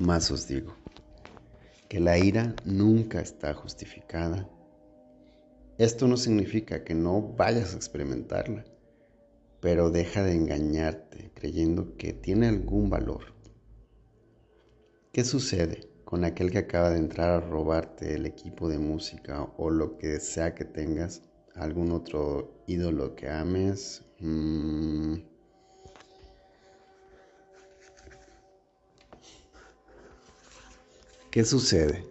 [0.00, 0.74] Más os digo,
[1.88, 4.48] que la ira nunca está justificada.
[5.78, 8.64] Esto no significa que no vayas a experimentarla,
[9.60, 13.34] pero deja de engañarte creyendo que tiene algún valor.
[15.12, 15.88] ¿Qué sucede?
[16.08, 20.20] con aquel que acaba de entrar a robarte el equipo de música o lo que
[20.20, 21.22] sea que tengas,
[21.54, 24.06] algún otro ídolo que ames.
[24.18, 25.16] Mm.
[31.30, 32.06] ¿Qué sucede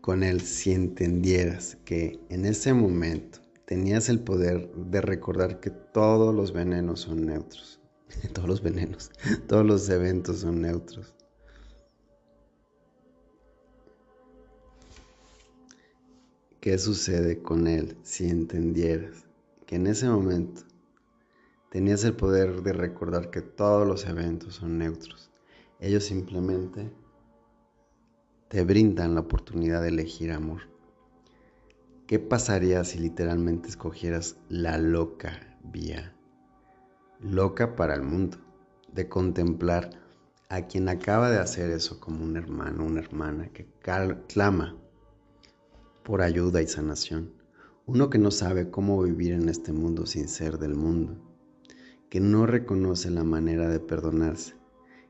[0.00, 6.34] con él si entendieras que en ese momento tenías el poder de recordar que todos
[6.34, 7.80] los venenos son neutros?
[8.32, 9.10] todos los venenos,
[9.48, 11.14] todos los eventos son neutros
[16.64, 19.26] ¿Qué sucede con él si entendieras
[19.66, 20.62] que en ese momento
[21.70, 25.30] tenías el poder de recordar que todos los eventos son neutros?
[25.78, 26.90] Ellos simplemente
[28.54, 30.60] te brindan la oportunidad de elegir amor.
[32.06, 36.14] ¿Qué pasaría si literalmente escogieras la loca vía?
[37.18, 38.38] Loca para el mundo,
[38.92, 39.90] de contemplar
[40.48, 43.66] a quien acaba de hacer eso como un hermano, una hermana que
[44.28, 44.76] clama
[46.04, 47.32] por ayuda y sanación.
[47.86, 51.16] Uno que no sabe cómo vivir en este mundo sin ser del mundo,
[52.08, 54.54] que no reconoce la manera de perdonarse,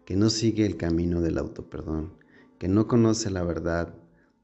[0.07, 2.24] que no sigue el camino del autoperdón,
[2.65, 3.95] que no conoce la verdad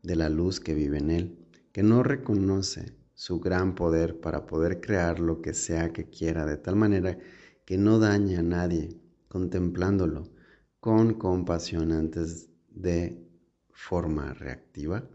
[0.02, 1.38] de la luz que vive en él,
[1.72, 6.58] que no reconoce su gran poder para poder crear lo que sea que quiera, de
[6.58, 7.18] tal manera
[7.64, 10.28] que no dañe a nadie, contemplándolo
[10.80, 13.26] con compasión antes de
[13.70, 15.08] forma reactiva.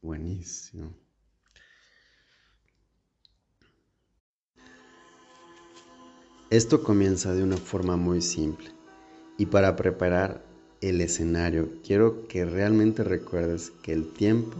[0.00, 0.96] Buenísimo.
[6.50, 8.70] Esto comienza de una forma muy simple
[9.36, 10.49] y para preparar
[10.80, 11.70] el escenario.
[11.84, 14.56] Quiero que realmente recuerdes que el tiempo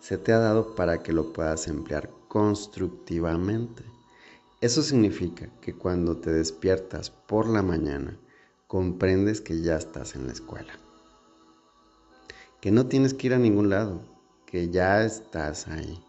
[0.00, 3.84] se te ha dado para que lo puedas emplear constructivamente.
[4.60, 8.18] Eso significa que cuando te despiertas por la mañana
[8.66, 10.72] comprendes que ya estás en la escuela,
[12.60, 14.02] que no tienes que ir a ningún lado,
[14.46, 16.02] que ya estás ahí.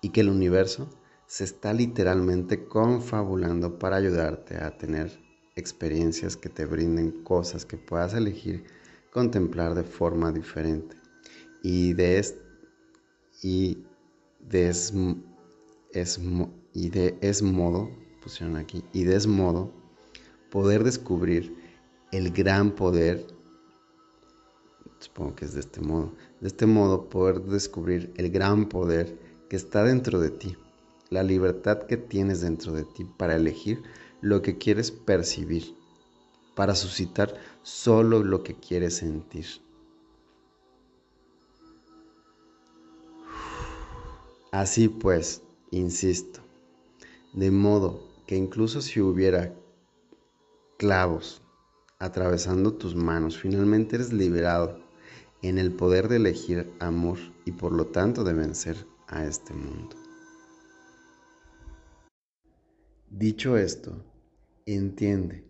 [0.00, 0.88] Y que el universo
[1.26, 5.23] se está literalmente confabulando para ayudarte a tener
[5.56, 8.64] experiencias que te brinden cosas que puedas elegir
[9.10, 10.96] contemplar de forma diferente.
[11.62, 12.34] Y de, es,
[13.42, 13.84] y
[14.40, 14.92] de, es,
[16.72, 17.90] y de es modo,
[18.22, 19.72] pusieron aquí, y de es modo
[20.50, 21.54] poder descubrir
[22.12, 23.26] el gran poder
[25.04, 29.56] supongo que es de este modo, de este modo poder descubrir el gran poder que
[29.56, 30.56] está dentro de ti,
[31.10, 33.82] la libertad que tienes dentro de ti para elegir
[34.24, 35.76] lo que quieres percibir,
[36.54, 39.44] para suscitar solo lo que quieres sentir.
[44.50, 46.40] Así pues, insisto,
[47.34, 49.54] de modo que incluso si hubiera
[50.78, 51.42] clavos
[51.98, 54.80] atravesando tus manos, finalmente eres liberado
[55.42, 59.94] en el poder de elegir amor y por lo tanto de vencer a este mundo.
[63.10, 64.02] Dicho esto,
[64.66, 65.44] entiende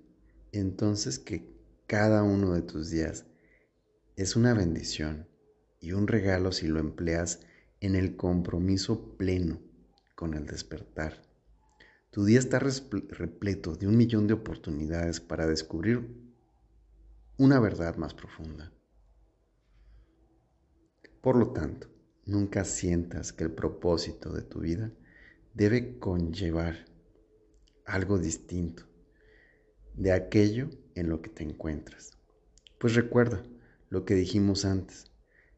[0.53, 1.49] entonces que
[1.87, 3.27] cada uno de tus días
[4.17, 5.29] es una bendición
[5.81, 7.41] y un regalo si lo empleas
[7.81, 9.61] en el compromiso pleno
[10.15, 11.23] con el despertar.
[12.11, 16.09] Tu día está repleto de un millón de oportunidades para descubrir
[17.37, 18.73] una verdad más profunda.
[21.21, 21.89] Por lo tanto,
[22.25, 24.93] nunca sientas que el propósito de tu vida
[25.55, 26.85] debe conllevar
[27.85, 28.94] algo distinto
[29.97, 32.13] de aquello en lo que te encuentras.
[32.79, 33.43] Pues recuerda
[33.91, 35.07] lo que dijimos antes,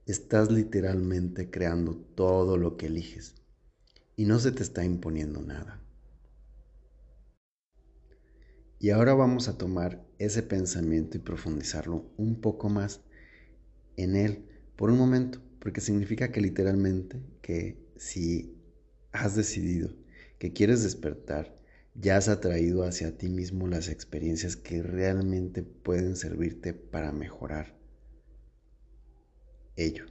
[0.06, 3.34] estás literalmente creando todo lo que eliges
[4.16, 5.82] y no se te está imponiendo nada.
[8.78, 13.00] Y ahora vamos a tomar ese pensamiento y profundizarlo un poco más
[13.96, 14.46] en él
[14.76, 18.56] por un momento porque significa que literalmente que si
[19.12, 19.90] has decidido
[20.38, 21.55] que quieres despertar,
[21.98, 27.74] ya has atraído hacia ti mismo las experiencias que realmente pueden servirte para mejorar
[29.76, 30.06] ello.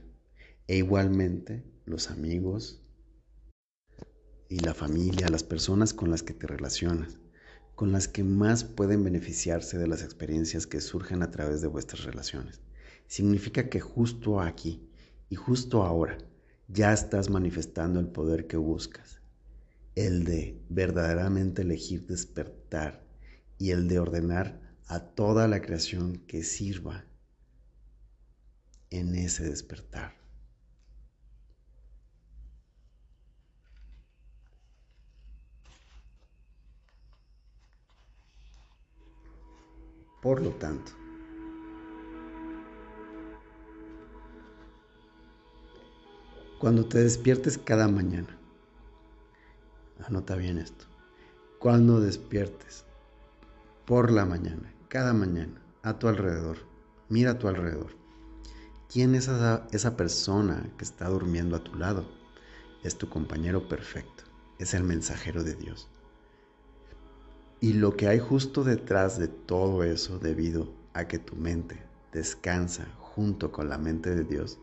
[0.68, 2.82] E igualmente los amigos
[4.48, 7.18] y la familia, las personas con las que te relacionas,
[7.74, 12.04] con las que más pueden beneficiarse de las experiencias que surgen a través de vuestras
[12.04, 12.60] relaciones.
[13.06, 14.88] Significa que justo aquí,
[15.28, 16.18] y justo ahora
[16.68, 19.20] ya estás manifestando el poder que buscas,
[19.96, 23.02] el de verdaderamente elegir despertar
[23.58, 27.06] y el de ordenar a toda la creación que sirva
[28.90, 30.14] en ese despertar.
[40.22, 40.92] Por lo tanto,
[46.58, 48.35] Cuando te despiertes cada mañana,
[50.04, 50.86] anota bien esto,
[51.58, 52.84] cuando despiertes
[53.86, 56.58] por la mañana, cada mañana, a tu alrededor,
[57.08, 57.96] mira a tu alrededor.
[58.92, 62.08] ¿Quién es esa, esa persona que está durmiendo a tu lado?
[62.82, 64.24] Es tu compañero perfecto,
[64.58, 65.88] es el mensajero de Dios.
[67.60, 71.82] Y lo que hay justo detrás de todo eso debido a que tu mente
[72.12, 74.58] descansa junto con la mente de Dios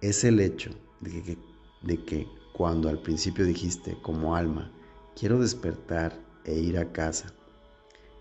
[0.00, 1.38] es el hecho de que
[1.82, 4.70] de que cuando al principio dijiste como alma,
[5.16, 7.32] quiero despertar e ir a casa,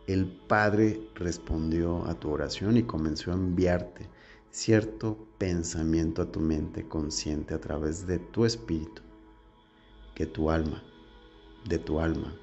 [0.08, 4.10] el Padre respondió a tu oración y comenzó a enviarte
[4.50, 9.02] cierto pensamiento a tu mente consciente a través de tu espíritu,
[10.16, 10.84] que tu alma,
[11.68, 12.36] de tu alma,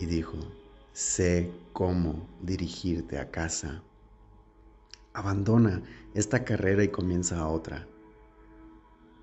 [0.00, 0.36] y dijo,
[0.92, 3.82] sé cómo dirigirte a casa.
[5.12, 5.82] Abandona
[6.14, 7.86] esta carrera y comienza otra.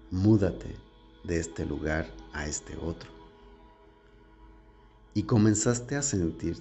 [0.10, 0.76] Múdate
[1.24, 3.12] de este lugar a este otro.
[5.14, 6.58] Y comenzaste a sentir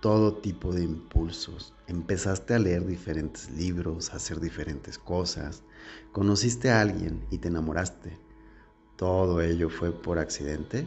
[0.00, 1.74] todo tipo de impulsos.
[1.86, 5.62] Empezaste a leer diferentes libros, a hacer diferentes cosas.
[6.12, 8.18] Conociste a alguien y te enamoraste.
[8.96, 10.86] ¿Todo ello fue por accidente?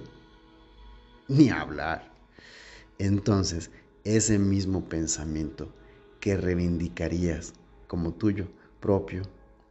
[1.28, 2.14] Ni hablar.
[3.00, 3.72] Entonces,
[4.04, 5.74] ese mismo pensamiento
[6.20, 7.54] que reivindicarías
[7.88, 8.48] como tuyo
[8.86, 9.24] propio,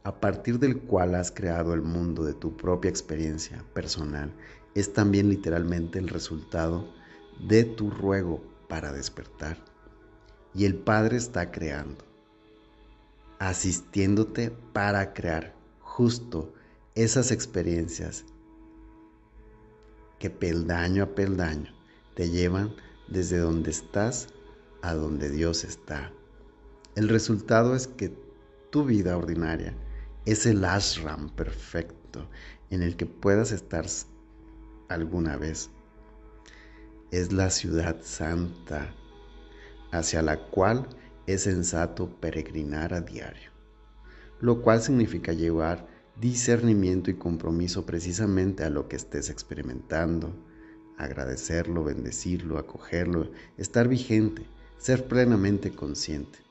[0.03, 4.29] a partir del cual has creado el mundo de tu propia experiencia personal,
[4.73, 6.85] es también literalmente el resultado
[7.47, 9.57] de tu ruego para despertar.
[10.53, 12.03] Y el Padre está creando,
[13.39, 16.53] asistiéndote para crear justo
[16.93, 18.25] esas experiencias
[20.19, 21.73] que peldaño a peldaño
[22.15, 22.75] te llevan
[23.07, 24.27] desde donde estás
[24.81, 26.11] a donde Dios está.
[26.95, 28.24] El resultado es que
[28.75, 29.73] tu vida ordinaria
[30.25, 32.27] es el ashram perfecto
[32.69, 33.85] en el que puedas estar
[34.89, 35.69] alguna vez.
[37.09, 38.93] Es la ciudad santa
[39.93, 40.89] hacia la cual
[41.25, 43.49] es sensato peregrinar a diario,
[44.41, 45.87] lo cual significa llevar
[46.19, 50.35] discernimiento y compromiso precisamente a lo que estés experimentando,
[50.97, 54.45] agradecerlo, bendecirlo, acogerlo, estar vigente,
[54.77, 56.44] ser plenamente consciente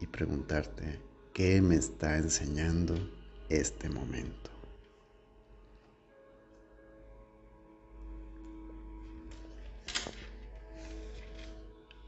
[0.00, 1.00] y preguntarte,
[1.32, 2.94] ¿qué me está enseñando
[3.48, 4.50] este momento?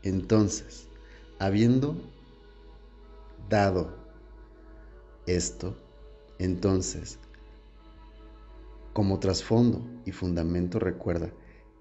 [0.03, 0.87] Entonces,
[1.39, 1.97] habiendo
[3.49, 3.97] dado
[5.27, 5.77] esto,
[6.39, 7.19] entonces
[8.97, 11.31] como trasfondo y fundamento recuerda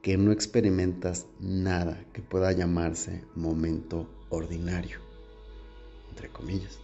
[0.01, 4.99] que no experimentas nada que pueda llamarse momento ordinario,
[6.15, 6.79] entre comillas.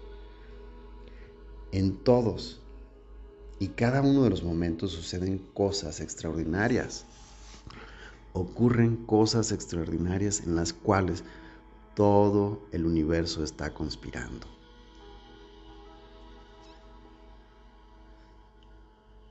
[1.71, 2.61] En todos
[3.59, 7.05] y cada uno de los momentos suceden cosas extraordinarias.
[8.33, 11.23] Ocurren cosas extraordinarias en las cuales
[11.95, 14.47] todo el universo está conspirando.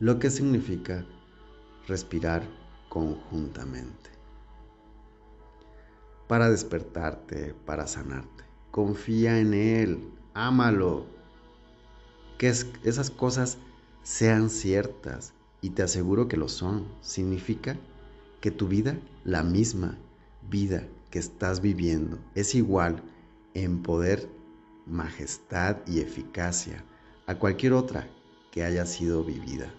[0.00, 1.04] lo que significa
[1.86, 2.42] respirar
[2.88, 4.10] conjuntamente.
[6.26, 8.49] Para despertarte, para sanarte.
[8.70, 11.06] Confía en Él, ámalo.
[12.38, 13.58] Que esas cosas
[14.02, 16.86] sean ciertas y te aseguro que lo son.
[17.00, 17.76] Significa
[18.40, 19.98] que tu vida, la misma
[20.48, 23.02] vida que estás viviendo, es igual
[23.54, 24.28] en poder,
[24.86, 26.84] majestad y eficacia
[27.26, 28.08] a cualquier otra
[28.50, 29.72] que haya sido vivida.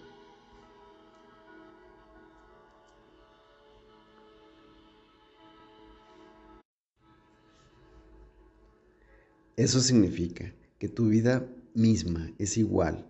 [9.62, 13.08] Eso significa que tu vida misma es igual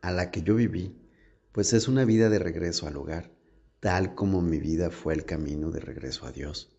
[0.00, 0.96] a la que yo viví,
[1.52, 3.30] pues es una vida de regreso al hogar,
[3.78, 6.74] tal como mi vida fue el camino de regreso a Dios.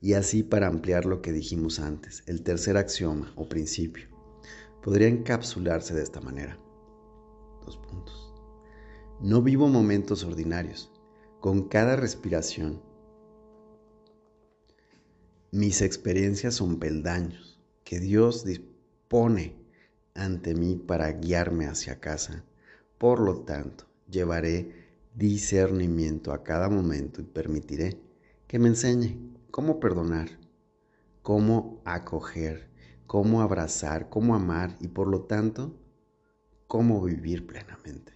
[0.00, 4.08] Y así para ampliar lo que dijimos antes, el tercer axioma o principio
[4.82, 6.58] podría encapsularse de esta manera.
[7.64, 8.34] Dos puntos.
[9.20, 10.90] No vivo momentos ordinarios.
[11.38, 12.82] Con cada respiración,
[15.52, 17.49] mis experiencias son peldaños
[17.90, 19.56] que Dios dispone
[20.14, 22.44] ante mí para guiarme hacia casa.
[22.98, 28.00] Por lo tanto, llevaré discernimiento a cada momento y permitiré
[28.46, 29.18] que me enseñe
[29.50, 30.28] cómo perdonar,
[31.22, 32.70] cómo acoger,
[33.08, 35.76] cómo abrazar, cómo amar y por lo tanto,
[36.68, 38.12] cómo vivir plenamente.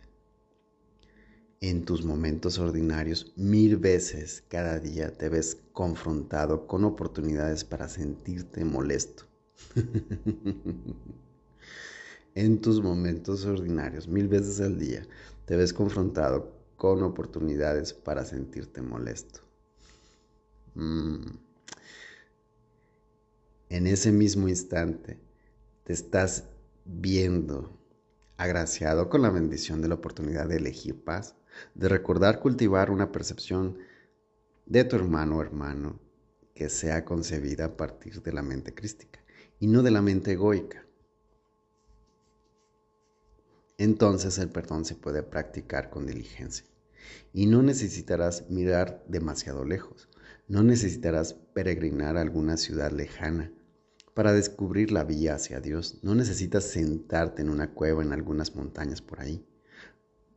[1.60, 8.64] En tus momentos ordinarios, mil veces cada día te ves confrontado con oportunidades para sentirte
[8.64, 9.33] molesto,
[12.34, 15.06] en tus momentos ordinarios, mil veces al día,
[15.46, 19.40] te ves confrontado con oportunidades para sentirte molesto.
[20.74, 21.38] Mm.
[23.70, 25.18] En ese mismo instante,
[25.84, 26.44] te estás
[26.84, 27.78] viendo
[28.36, 31.36] agraciado con la bendición de la oportunidad de elegir paz,
[31.74, 33.78] de recordar cultivar una percepción
[34.66, 36.00] de tu hermano o hermano
[36.54, 39.23] que sea concebida a partir de la mente crística
[39.60, 40.84] y no de la mente egoica.
[43.78, 46.64] Entonces el perdón se puede practicar con diligencia.
[47.32, 50.08] Y no necesitarás mirar demasiado lejos.
[50.46, 53.50] No necesitarás peregrinar a alguna ciudad lejana
[54.14, 55.98] para descubrir la vía hacia Dios.
[56.02, 59.44] No necesitas sentarte en una cueva en algunas montañas por ahí.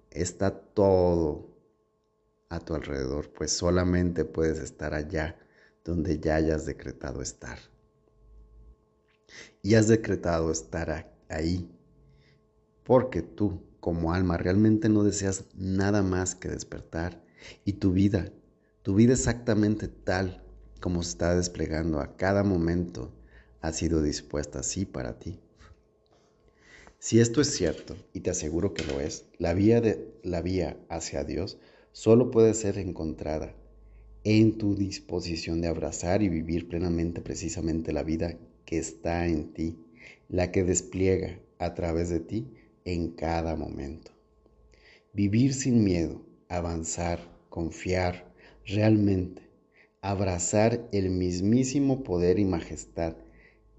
[0.09, 1.55] Está todo
[2.49, 5.37] a tu alrededor, pues solamente puedes estar allá
[5.83, 7.59] donde ya hayas decretado estar.
[9.67, 11.69] Y has decretado estar ahí,
[12.85, 17.21] porque tú, como alma, realmente no deseas nada más que despertar.
[17.65, 18.31] Y tu vida,
[18.81, 20.41] tu vida exactamente tal
[20.79, 23.11] como se está desplegando a cada momento,
[23.59, 25.37] ha sido dispuesta así para ti.
[26.97, 30.77] Si esto es cierto, y te aseguro que lo es, la vía, de, la vía
[30.87, 31.57] hacia Dios
[31.91, 33.53] solo puede ser encontrada
[34.23, 38.37] en tu disposición de abrazar y vivir plenamente precisamente la vida
[38.67, 39.79] que está en ti,
[40.27, 42.53] la que despliega a través de ti
[42.85, 44.11] en cada momento.
[45.13, 48.31] Vivir sin miedo, avanzar, confiar
[48.65, 49.41] realmente,
[50.01, 53.15] abrazar el mismísimo poder y majestad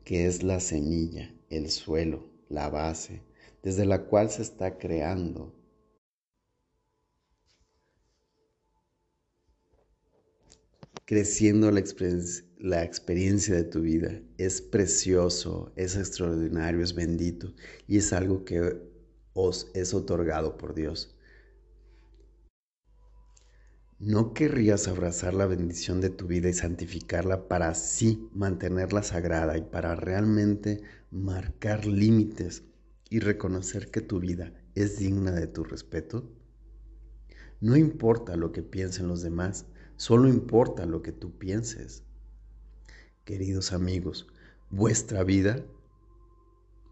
[0.04, 3.20] que es la semilla, el suelo, la base,
[3.62, 5.52] desde la cual se está creando
[11.08, 11.80] creciendo la,
[12.84, 14.20] experiencia, de tu vida.
[14.36, 17.54] Es precioso, es extraordinario, es bendito
[17.86, 18.76] y es algo que
[19.32, 21.16] os es otorgado por Dios.
[23.98, 29.62] ¿No querrías abrazar la bendición de tu vida y santificarla para así mantenerla sagrada y
[29.62, 32.64] para realmente marcar límites
[33.08, 36.30] y reconocer que tu vida es digna de tu respeto?
[37.62, 39.64] No importa lo que piensen los demás,
[39.98, 42.04] Solo importa lo que tú pienses.
[43.24, 44.28] Queridos amigos,
[44.70, 45.64] vuestra vida,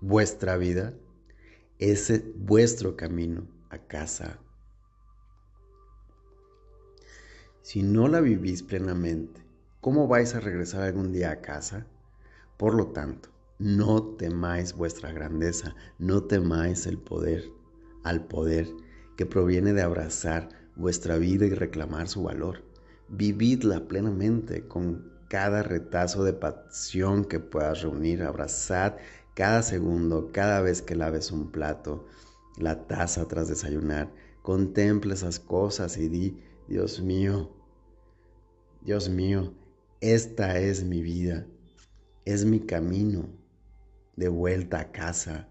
[0.01, 0.93] vuestra vida,
[1.79, 4.41] es vuestro camino a casa.
[7.63, 9.41] Si no la vivís plenamente,
[9.81, 11.87] ¿cómo vais a regresar algún día a casa?
[12.57, 13.29] Por lo tanto,
[13.61, 17.45] no temáis vuestra grandeza, no temáis el poder,
[18.03, 18.67] al poder
[19.17, 22.67] que proviene de abrazar vuestra vida y reclamar su valor
[23.09, 28.95] vividla plenamente con cada retazo de pasión que puedas reunir, abrazad
[29.35, 32.07] cada segundo, cada vez que laves un plato,
[32.57, 34.11] la taza tras desayunar,
[34.43, 37.51] contemple esas cosas y di, Dios mío,
[38.81, 39.53] Dios mío,
[40.01, 41.47] esta es mi vida,
[42.25, 43.29] es mi camino
[44.17, 45.49] de vuelta a casa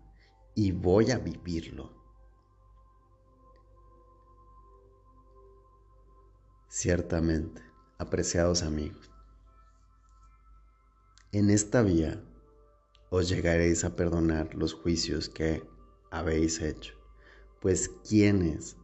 [0.56, 2.05] y voy a vivirlo.
[6.78, 7.61] Ciertamente,
[7.97, 9.09] apreciados amigos,
[11.32, 12.21] en esta vía
[13.09, 15.63] os llegaréis a perdonar los juicios que
[16.11, 16.93] habéis hecho,
[17.61, 18.76] pues quienes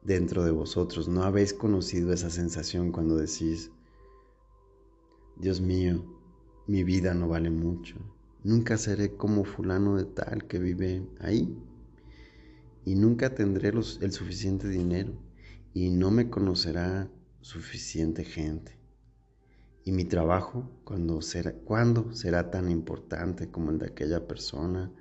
[0.00, 3.70] dentro de vosotros no habéis conocido esa sensación cuando decís,
[5.36, 6.02] Dios mío,
[6.66, 7.96] mi vida no vale mucho,
[8.44, 11.54] nunca seré como fulano de tal que vive ahí
[12.86, 15.12] y nunca tendré el suficiente dinero
[15.74, 17.08] y no me conocerá
[17.40, 18.78] suficiente gente.
[19.84, 24.92] Y mi trabajo, cuando será, ¿cuándo será tan importante como el de aquella persona?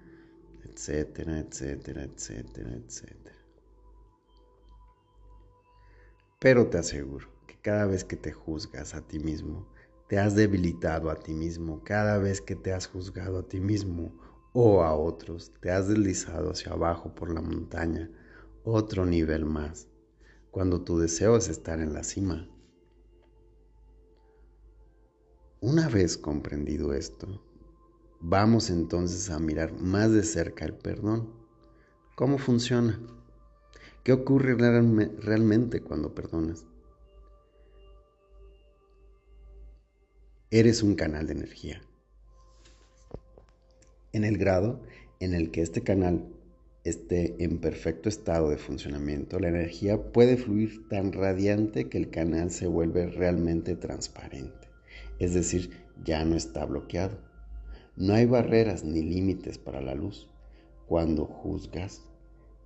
[0.64, 3.36] Etcétera, etcétera, etcétera, etcétera.
[6.40, 9.68] Pero te aseguro que cada vez que te juzgas a ti mismo,
[10.08, 11.84] te has debilitado a ti mismo.
[11.84, 14.14] Cada vez que te has juzgado a ti mismo
[14.54, 18.10] o a otros, te has deslizado hacia abajo por la montaña,
[18.64, 19.91] otro nivel más
[20.52, 22.48] cuando tu deseo es estar en la cima.
[25.62, 27.42] Una vez comprendido esto,
[28.20, 31.34] vamos entonces a mirar más de cerca el perdón.
[32.16, 33.00] ¿Cómo funciona?
[34.04, 36.66] ¿Qué ocurre realmente cuando perdonas?
[40.50, 41.82] Eres un canal de energía.
[44.12, 44.82] En el grado
[45.20, 46.28] en el que este canal
[46.84, 52.52] esté en perfecto estado de funcionamiento, la energía puede fluir tan radiante que el canal
[52.52, 54.70] se vuelve realmente transparente,
[55.20, 55.72] es decir,
[56.04, 57.20] ya no está bloqueado.
[57.96, 60.28] No hay barreras ni límites para la luz.
[60.88, 62.02] Cuando juzgas,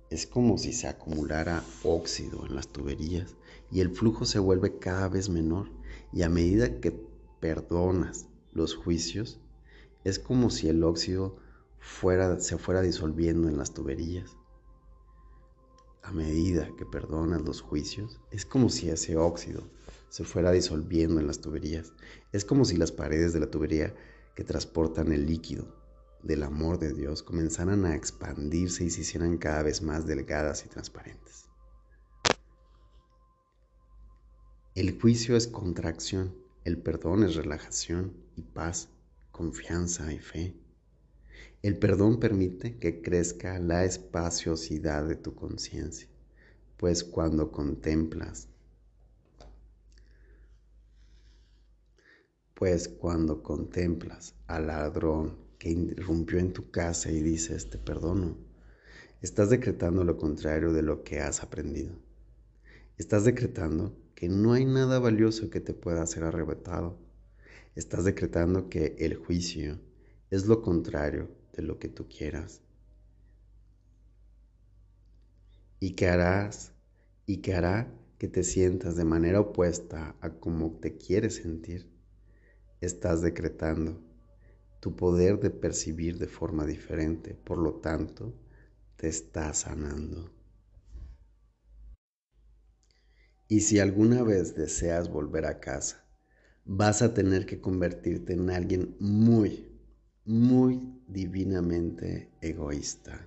[0.08, 3.36] es como si se acumulara óxido en las tuberías
[3.70, 5.68] y el flujo se vuelve cada vez menor
[6.12, 6.98] y a medida que
[7.40, 9.40] perdonas los juicios,
[10.04, 11.36] es como si el óxido
[12.38, 14.36] se fuera disolviendo en las tuberías.
[16.02, 19.68] A medida que perdonas los juicios, es como si ese óxido
[20.08, 21.92] se fuera disolviendo en las tuberías.
[22.32, 23.94] Es como si las paredes de la tubería
[24.34, 25.74] que transportan el líquido
[26.22, 30.68] del amor de Dios comenzaran a expandirse y se hicieran cada vez más delgadas y
[30.68, 31.48] transparentes.
[34.74, 38.90] El juicio es contracción, el perdón es relajación y paz,
[39.30, 40.65] confianza y fe.
[41.66, 46.06] El perdón permite que crezca la espaciosidad de tu conciencia,
[46.76, 48.46] pues cuando contemplas,
[52.54, 58.36] pues cuando contemplas al ladrón que irrumpió en tu casa y dices, te perdono,
[59.20, 61.96] estás decretando lo contrario de lo que has aprendido.
[62.96, 66.96] Estás decretando que no hay nada valioso que te pueda ser arrebatado.
[67.74, 69.80] Estás decretando que el juicio
[70.30, 72.60] es lo contrario de lo que tú quieras.
[75.80, 76.72] Y que harás
[77.26, 81.90] y que hará que te sientas de manera opuesta a como te quieres sentir.
[82.80, 84.00] Estás decretando
[84.80, 88.34] tu poder de percibir de forma diferente, por lo tanto,
[88.96, 90.30] te está sanando.
[93.48, 96.04] Y si alguna vez deseas volver a casa,
[96.64, 99.75] vas a tener que convertirte en alguien muy,
[100.26, 103.26] muy divinamente egoísta.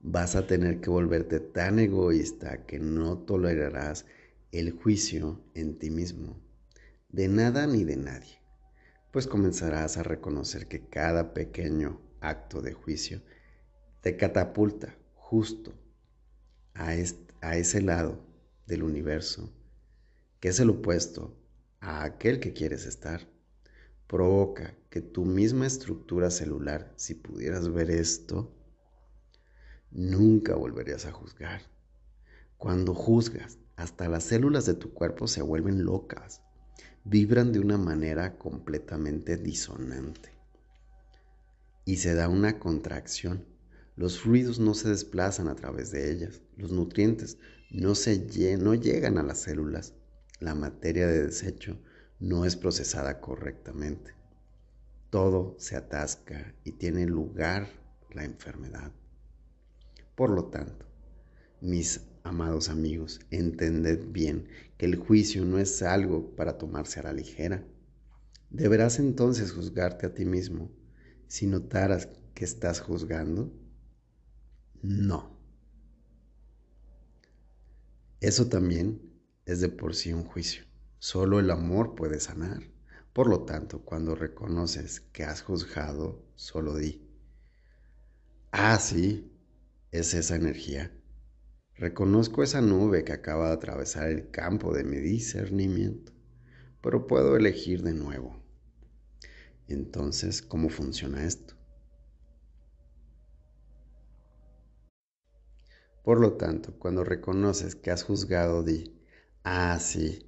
[0.00, 4.06] Vas a tener que volverte tan egoísta que no tolerarás
[4.50, 6.36] el juicio en ti mismo,
[7.08, 8.46] de nada ni de nadie
[9.16, 13.22] pues comenzarás a reconocer que cada pequeño acto de juicio
[14.02, 15.72] te catapulta justo
[16.74, 16.90] a,
[17.40, 18.20] a ese lado
[18.66, 19.50] del universo,
[20.38, 21.34] que es el opuesto
[21.80, 23.26] a aquel que quieres estar.
[24.06, 28.52] Provoca que tu misma estructura celular, si pudieras ver esto,
[29.90, 31.62] nunca volverías a juzgar.
[32.56, 36.40] Cuando juzgas, hasta las células de tu cuerpo se vuelven locas
[37.08, 40.30] vibran de una manera completamente disonante.
[41.84, 43.44] Y se da una contracción.
[43.94, 46.42] Los fluidos no se desplazan a través de ellas.
[46.56, 47.38] Los nutrientes
[47.70, 49.94] no, se llegan a las células.
[50.40, 51.78] La materia de desecho
[52.18, 54.14] no es procesada correctamente.
[55.10, 57.68] Todo se atasca y tiene lugar
[58.12, 58.92] la enfermedad.
[60.14, 60.86] Por lo tanto,
[61.60, 67.12] mis amados amigos, entended bien que el juicio no es algo para tomarse a la
[67.12, 67.64] ligera.
[68.50, 70.70] Deberás entonces juzgarte a ti mismo
[71.28, 73.52] si notaras que estás juzgando.
[74.82, 75.36] No.
[78.20, 79.00] Eso también
[79.44, 80.64] es de por sí un juicio.
[80.98, 82.62] Solo el amor puede sanar.
[83.14, 87.02] Por lo tanto, cuando reconoces que has juzgado, solo di,
[88.50, 89.32] ah, sí,
[89.92, 90.92] es esa energía
[91.76, 96.12] Reconozco esa nube que acaba de atravesar el campo de mi discernimiento,
[96.82, 98.42] pero puedo elegir de nuevo.
[99.68, 101.54] Entonces, ¿cómo funciona esto?
[106.02, 108.96] Por lo tanto, cuando reconoces que has juzgado, di,
[109.44, 110.24] ah, sí,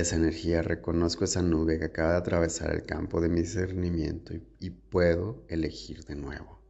[0.00, 4.70] esa energía, reconozco esa nube que acaba de atravesar el campo de mi discernimiento y,
[4.70, 6.62] puedo elegir de nuevo.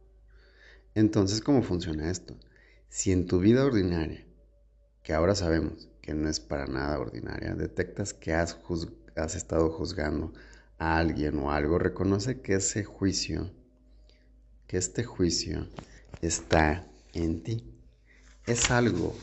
[0.93, 2.37] Entonces, ¿cómo funciona esto?
[2.89, 4.25] Si en tu vida ordinaria,
[5.03, 8.57] que ahora sabemos que no es para nada ordinaria, detectas que has,
[9.15, 10.33] has estado juzgando
[10.77, 13.51] a alguien o algo, reconoce que ese juicio,
[14.67, 15.69] que este juicio
[16.21, 17.73] está en ti.
[18.45, 19.15] Es algo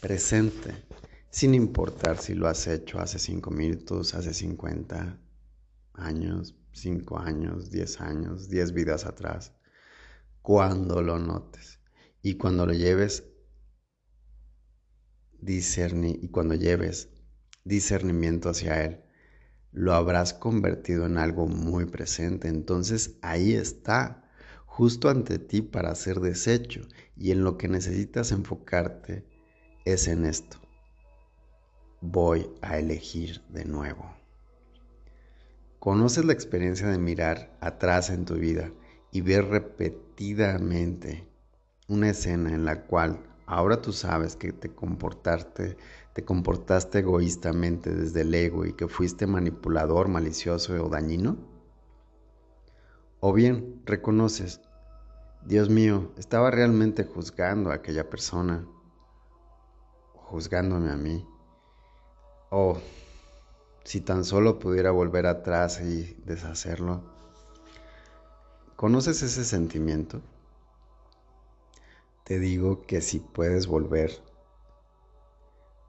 [0.00, 0.85] presente,
[1.36, 5.20] sin importar si lo has hecho hace cinco minutos, hace 50
[5.92, 9.52] años, cinco años, diez años, diez vidas atrás,
[10.40, 11.78] cuando lo notes.
[12.22, 13.24] Y cuando lo lleves
[15.38, 17.10] discerni y cuando lleves
[17.64, 19.02] discernimiento hacia él,
[19.72, 22.48] lo habrás convertido en algo muy presente.
[22.48, 24.26] Entonces ahí está,
[24.64, 26.88] justo ante ti para hacer desecho.
[27.14, 29.26] Y en lo que necesitas enfocarte
[29.84, 30.65] es en esto.
[32.00, 34.04] Voy a elegir de nuevo.
[35.78, 38.70] Conoces la experiencia de mirar atrás en tu vida
[39.12, 41.26] y ver repetidamente
[41.88, 45.76] una escena en la cual ahora tú sabes que te comportaste,
[46.12, 51.38] te comportaste egoístamente desde el ego y que fuiste manipulador, malicioso o dañino?
[53.20, 54.60] O bien reconoces,
[55.46, 58.66] Dios mío, estaba realmente juzgando a aquella persona,
[60.14, 61.24] juzgándome a mí.
[62.50, 62.78] O
[63.84, 67.02] si tan solo pudiera volver atrás y deshacerlo.
[68.74, 70.20] ¿Conoces ese sentimiento?
[72.24, 74.10] Te digo que si puedes volver,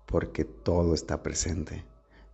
[0.05, 1.83] porque todo está presente.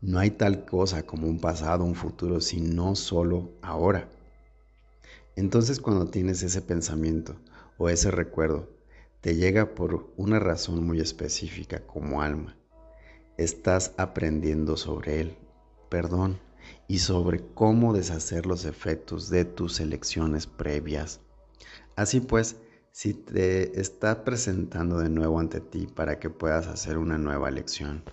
[0.01, 4.09] No hay tal cosa como un pasado, un futuro, sino solo ahora.
[5.37, 7.35] Entonces cuando tienes ese pensamiento
[7.77, 8.69] o ese recuerdo,
[9.21, 12.57] te llega por una razón muy específica como alma.
[13.37, 15.37] Estás aprendiendo sobre él,
[15.89, 16.39] perdón,
[16.87, 21.19] y sobre cómo deshacer los efectos de tus elecciones previas.
[21.95, 22.57] Así pues,
[22.91, 28.03] si te está presentando de nuevo ante ti para que puedas hacer una nueva elección.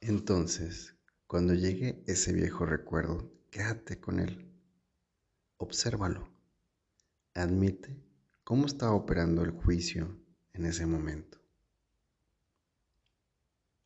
[0.00, 0.96] Entonces,
[1.28, 4.52] cuando llegue ese viejo recuerdo, quédate con él.
[5.56, 6.28] Obsérvalo.
[7.32, 8.13] Admite
[8.44, 10.20] cómo está operando el juicio
[10.52, 11.40] en ese momento.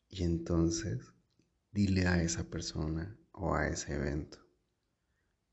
[0.08, 1.12] Y entonces,
[1.70, 4.38] dile a esa persona o a ese evento,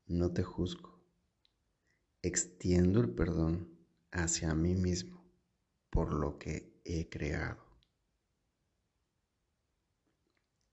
[0.06, 1.00] no te juzgo.
[2.22, 3.78] Extiendo el perdón
[4.10, 5.24] hacia mí mismo
[5.90, 7.64] por lo que he creado.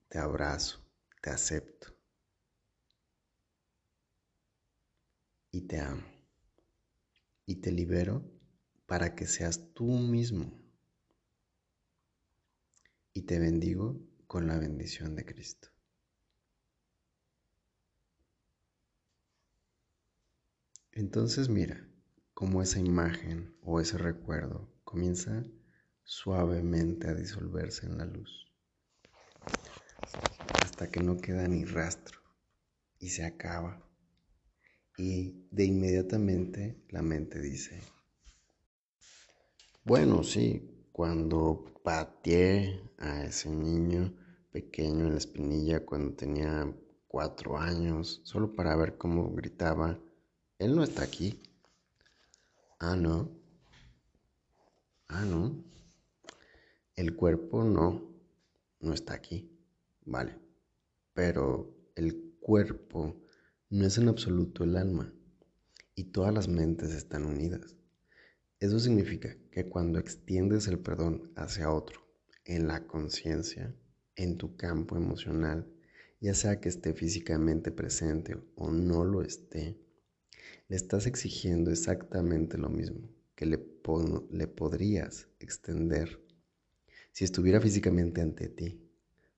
[0.10, 0.80] Te abrazo,
[1.22, 1.96] te acepto
[5.52, 6.13] y te amo.
[7.46, 8.24] Y te libero
[8.86, 10.62] para que seas tú mismo.
[13.14, 15.70] Y te bendigo con la bendición de Cristo.
[20.92, 21.88] Entonces mira
[22.34, 25.44] cómo esa imagen o ese recuerdo comienza
[26.04, 28.44] suavemente a disolverse en la luz
[30.64, 32.20] hasta que no queda ni rastro
[33.00, 33.93] y se acaba.
[34.98, 37.80] Y de inmediatamente la mente dice,
[39.84, 44.14] bueno, sí, cuando pateé a ese niño
[44.52, 46.72] pequeño en la espinilla cuando tenía
[47.08, 50.00] cuatro años, solo para ver cómo gritaba,
[50.60, 51.42] él no está aquí.
[52.80, 53.30] Ah, no.
[55.08, 55.64] Ah, no.
[56.96, 58.02] El cuerpo no,
[58.80, 59.50] no está aquí.
[60.06, 60.44] Vale
[61.14, 63.16] pero el cuerpo
[63.74, 65.12] no es en absoluto el alma
[65.96, 67.76] y todas las mentes están unidas.
[68.60, 72.08] Eso significa que cuando extiendes el perdón hacia otro,
[72.46, 73.76] en la conciencia,
[74.16, 75.68] en tu campo emocional,
[76.22, 79.76] ya sea que esté físicamente presente o no lo esté,
[80.68, 83.60] le estás exigiendo exactamente lo mismo que le,
[84.30, 86.22] le podrías extender
[87.12, 88.88] si estuviera físicamente ante ti.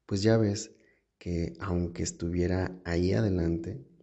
[0.05, 0.75] Pues ya ves
[1.17, 3.94] que aunque estuviera ahí adelante,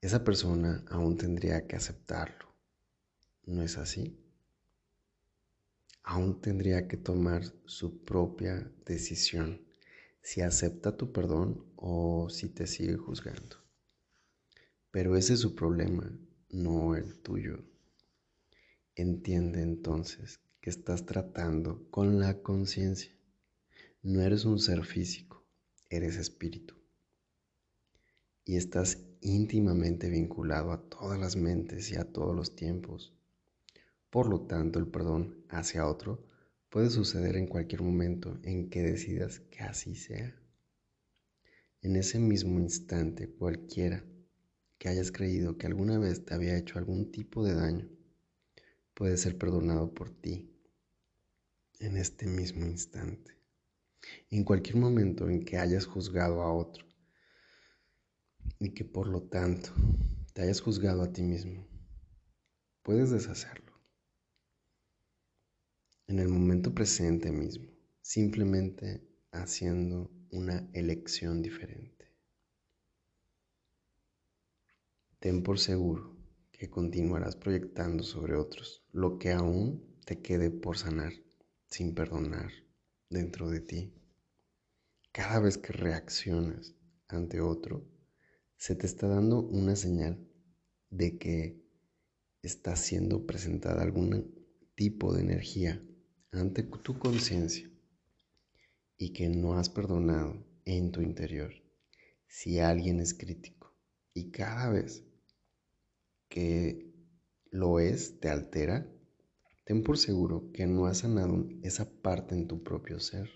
[0.00, 2.54] esa persona aún tendría que aceptarlo.
[3.46, 4.18] ¿No es así?
[6.02, 9.60] Aún tendría que tomar su propia decisión
[10.22, 13.56] si acepta tu perdón o si te sigue juzgando.
[14.90, 16.10] Pero ese es su problema,
[16.48, 17.64] no el tuyo.
[18.94, 23.14] Entiende entonces que estás tratando con la conciencia
[24.02, 25.44] no eres un ser físico,
[25.90, 26.74] eres espíritu.
[28.46, 33.12] Y estás íntimamente vinculado a todas las mentes y a todos los tiempos.
[34.10, 36.24] Por lo tanto, el perdón hacia otro
[36.68, 40.34] puede suceder en cualquier momento en que decidas que así sea.
[41.82, 44.04] En ese mismo instante, cualquiera
[44.78, 47.88] que hayas creído que alguna vez te había hecho algún tipo de daño,
[48.94, 50.50] puede ser perdonado por ti
[51.78, 53.40] en este mismo instante
[54.30, 56.89] en cualquier momento en que hayas juzgado a otro
[58.60, 59.70] y que por lo tanto
[60.34, 61.66] te hayas juzgado a ti mismo,
[62.82, 63.72] puedes deshacerlo.
[66.06, 67.70] En el momento presente mismo,
[68.02, 69.02] simplemente
[69.32, 72.12] haciendo una elección diferente.
[75.18, 76.16] Ten por seguro
[76.52, 81.12] que continuarás proyectando sobre otros lo que aún te quede por sanar
[81.68, 82.50] sin perdonar
[83.08, 83.94] dentro de ti.
[85.12, 86.74] Cada vez que reaccionas
[87.08, 87.89] ante otro,
[88.60, 90.28] se te está dando una señal
[90.90, 91.64] de que
[92.42, 94.34] está siendo presentada algún
[94.74, 95.82] tipo de energía
[96.30, 97.70] ante tu conciencia
[98.98, 101.54] y que no has perdonado en tu interior.
[102.28, 103.74] Si alguien es crítico
[104.12, 105.04] y cada vez
[106.28, 106.92] que
[107.50, 108.86] lo es te altera,
[109.64, 113.30] ten por seguro que no has sanado esa parte en tu propio ser.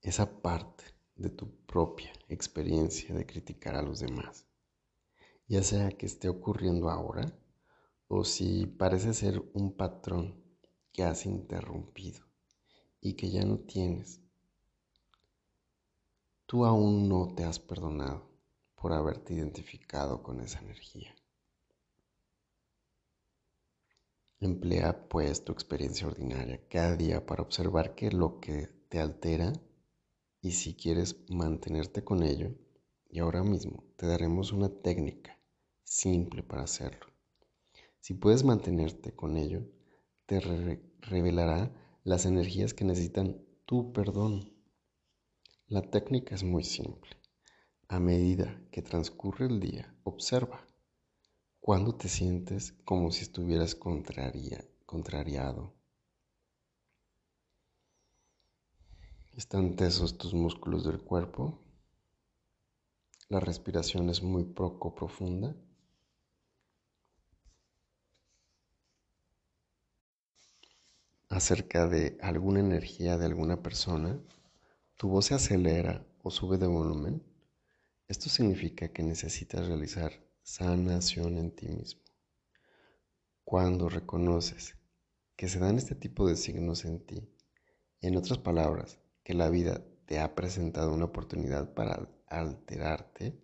[0.00, 4.46] Esa parte de tu propia experiencia de criticar a los demás.
[5.48, 7.32] Ya sea que esté ocurriendo ahora
[8.08, 10.34] o si parece ser un patrón
[10.92, 12.20] que has interrumpido
[13.00, 14.20] y que ya no tienes.
[16.46, 18.28] Tú aún no te has perdonado
[18.76, 21.14] por haberte identificado con esa energía.
[24.38, 29.52] Emplea pues tu experiencia ordinaria cada día para observar que lo que te altera
[30.40, 32.54] y si quieres mantenerte con ello,
[33.08, 35.38] y ahora mismo te daremos una técnica
[35.84, 37.06] simple para hacerlo.
[38.00, 39.66] Si puedes mantenerte con ello,
[40.26, 40.40] te
[41.00, 41.72] revelará
[42.04, 44.52] las energías que necesitan tu perdón.
[45.66, 47.16] La técnica es muy simple.
[47.88, 50.66] A medida que transcurre el día, observa
[51.60, 55.75] cuando te sientes como si estuvieras contraria, contrariado.
[59.36, 61.60] Están tesos tus músculos del cuerpo.
[63.28, 65.54] La respiración es muy poco profunda.
[71.28, 74.18] Acerca de alguna energía de alguna persona,
[74.96, 77.22] tu voz se acelera o sube de volumen.
[78.08, 80.12] Esto significa que necesitas realizar
[80.44, 82.00] sanación en ti mismo.
[83.44, 84.78] Cuando reconoces
[85.36, 87.28] que se dan este tipo de signos en ti,
[88.00, 93.36] en otras palabras, que la vida te ha presentado una oportunidad para alterarte,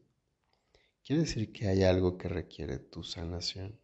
[1.02, 3.80] quiere decir que hay algo que requiere tu sanación.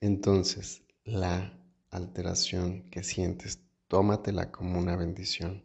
[0.00, 5.62] Entonces, la alteración que sientes, tómatela como una bendición.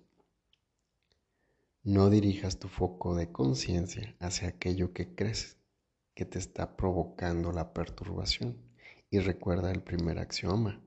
[1.83, 5.55] No dirijas tu foco de conciencia hacia aquello que crees
[6.13, 8.57] que te está provocando la perturbación.
[9.09, 10.81] Y recuerda el primer axioma.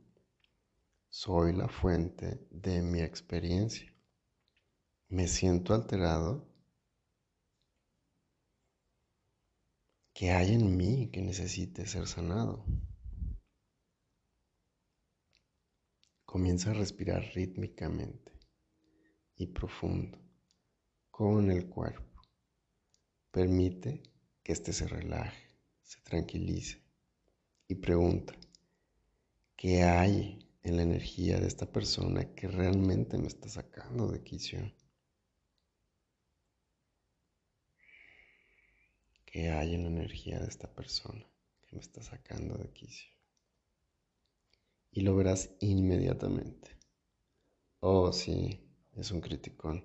[1.13, 3.93] Soy la fuente de mi experiencia.
[5.09, 6.49] Me siento alterado.
[10.15, 12.65] ¿Qué hay en mí que necesite ser sanado?
[16.25, 18.33] Comienza a respirar rítmicamente
[19.35, 20.17] y profundo
[21.11, 22.23] con el cuerpo.
[23.33, 24.05] Permite
[24.45, 26.85] que éste se relaje, se tranquilice
[27.67, 28.33] y pregunta,
[29.57, 34.61] ¿qué hay en la energía de esta persona que realmente me está sacando de quicio?
[39.27, 41.25] ¿Qué hay en la energía de esta persona
[41.63, 43.11] que me está sacando de quicio?
[44.93, 46.77] y lo verás inmediatamente.
[47.81, 48.61] Oh, sí,
[48.97, 49.85] es un criticón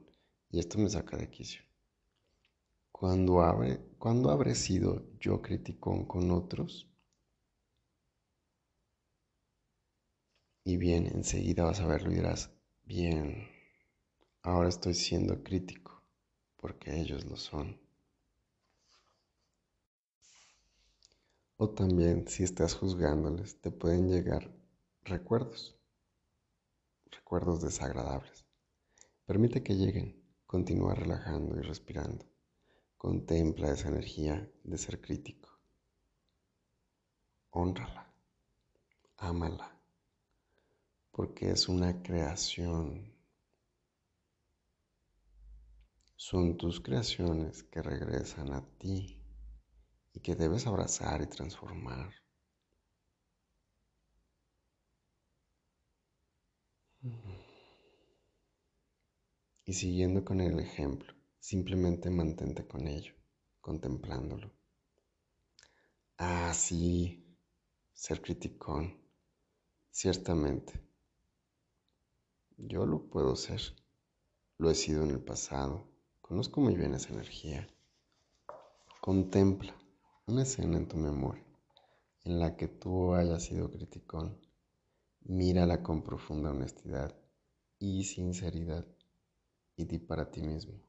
[0.50, 1.62] y esto me saca de quicio.
[2.92, 6.90] Cuando, habré, cuando habré sido yo criticón con otros?
[10.66, 12.50] Y bien, enseguida vas a verlo y dirás,
[12.84, 13.48] bien,
[14.44, 16.02] ahora estoy siendo crítico
[16.58, 17.80] porque ellos lo son.
[21.58, 24.50] O también si estás juzgándoles, te pueden llegar
[25.04, 25.78] recuerdos,
[27.10, 28.46] recuerdos desagradables.
[29.26, 32.26] Permite que lleguen, continúa relajando y respirando.
[32.98, 35.50] Contempla esa energía de ser crítico.
[37.52, 38.04] Honrala,
[39.18, 39.75] ámala,
[41.16, 43.16] porque es una creación.
[46.18, 49.18] Son tus creaciones que regresan a ti
[50.12, 52.14] y que debes abrazar y transformar.
[59.64, 63.14] Y siguiendo con el ejemplo, simplemente mantente con ello,
[63.62, 64.52] contemplándolo.
[66.18, 67.26] Ah, sí,
[67.94, 68.98] ser criticón,
[69.92, 70.85] ciertamente.
[72.58, 73.62] Yo lo puedo ser,
[74.58, 75.88] lo he sido en el pasado,
[76.22, 77.68] conozco muy bien esa energía.
[79.02, 79.76] Contempla
[80.26, 81.46] una escena en tu memoria
[82.24, 84.40] en la que tú hayas sido criticón
[85.28, 87.12] Mírala con profunda honestidad
[87.80, 88.86] y sinceridad
[89.76, 90.80] y di para ti mismo.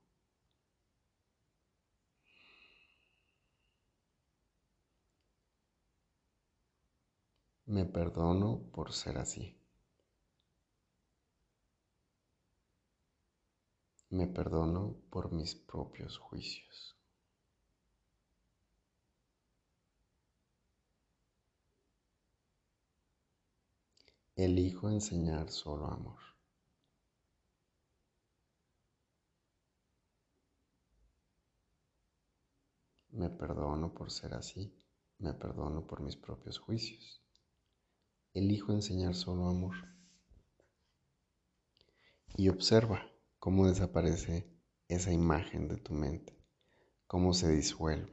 [7.64, 9.56] Me perdono por ser así.
[14.16, 16.96] Me perdono por mis propios juicios.
[24.34, 26.18] Elijo enseñar solo amor.
[33.10, 34.74] Me perdono por ser así,
[35.18, 37.22] me perdono por mis propios juicios.
[38.32, 39.76] Elijo enseñar solo amor.
[42.38, 44.48] Y observa cómo desaparece
[44.88, 46.36] esa imagen de tu mente,
[47.06, 48.12] cómo se disuelve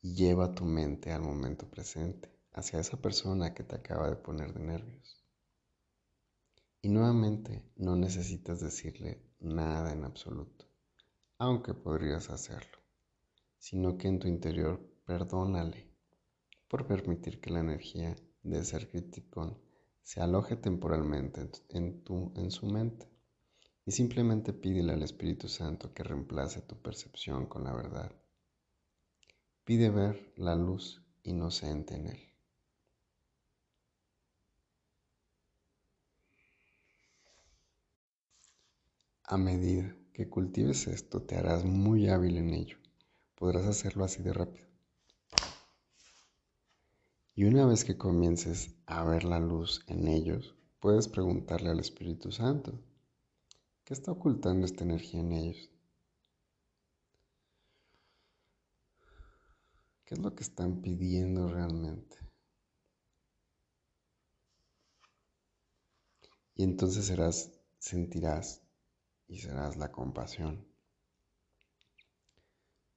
[0.00, 4.52] y lleva tu mente al momento presente, hacia esa persona que te acaba de poner
[4.52, 5.24] de nervios.
[6.82, 10.66] Y nuevamente no necesitas decirle nada en absoluto,
[11.38, 12.78] aunque podrías hacerlo,
[13.58, 15.90] sino que en tu interior perdónale
[16.68, 19.58] por permitir que la energía de ser criticón
[20.02, 23.08] se aloje temporalmente en, tu, en su mente
[23.88, 28.12] y simplemente pídele al Espíritu Santo que reemplace tu percepción con la verdad.
[29.64, 32.20] Pide ver la luz inocente en él.
[39.22, 42.76] A medida que cultives esto, te harás muy hábil en ello.
[43.36, 44.68] Podrás hacerlo así de rápido.
[47.34, 52.32] Y una vez que comiences a ver la luz en ellos, puedes preguntarle al Espíritu
[52.32, 52.78] Santo,
[53.88, 55.70] ¿qué está ocultando esta energía en ellos?
[60.04, 62.18] ¿Qué es lo que están pidiendo realmente?
[66.54, 68.60] Y entonces serás, sentirás
[69.26, 70.68] y serás la compasión.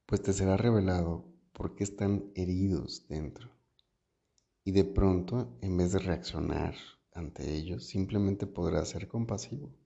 [0.05, 1.23] Pues te será revelado
[1.53, 3.49] por qué están heridos dentro.
[4.65, 6.75] Y de pronto, en vez de reaccionar
[7.13, 9.80] ante ellos, simplemente podrás ser compasivo.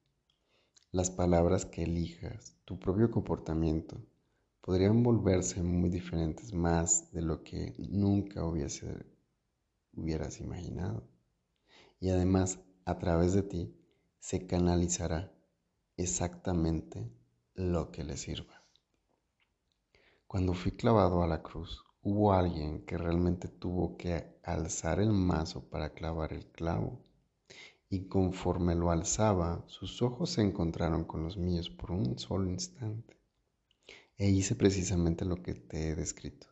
[0.96, 3.98] Las palabras que elijas, tu propio comportamiento,
[4.62, 8.80] podrían volverse muy diferentes más de lo que nunca hubieras
[10.40, 11.04] imaginado.
[12.00, 13.76] Y además, a través de ti,
[14.20, 15.34] se canalizará
[15.98, 17.12] exactamente
[17.56, 18.64] lo que le sirva.
[20.28, 25.70] Cuando fui clavado a la cruz, hubo alguien que realmente tuvo que alzar el mazo
[25.70, 27.02] para clavar el clavo.
[27.90, 33.18] Y conforme lo alzaba, sus ojos se encontraron con los míos por un solo instante.
[34.18, 36.48] E hice precisamente lo que te he descrito.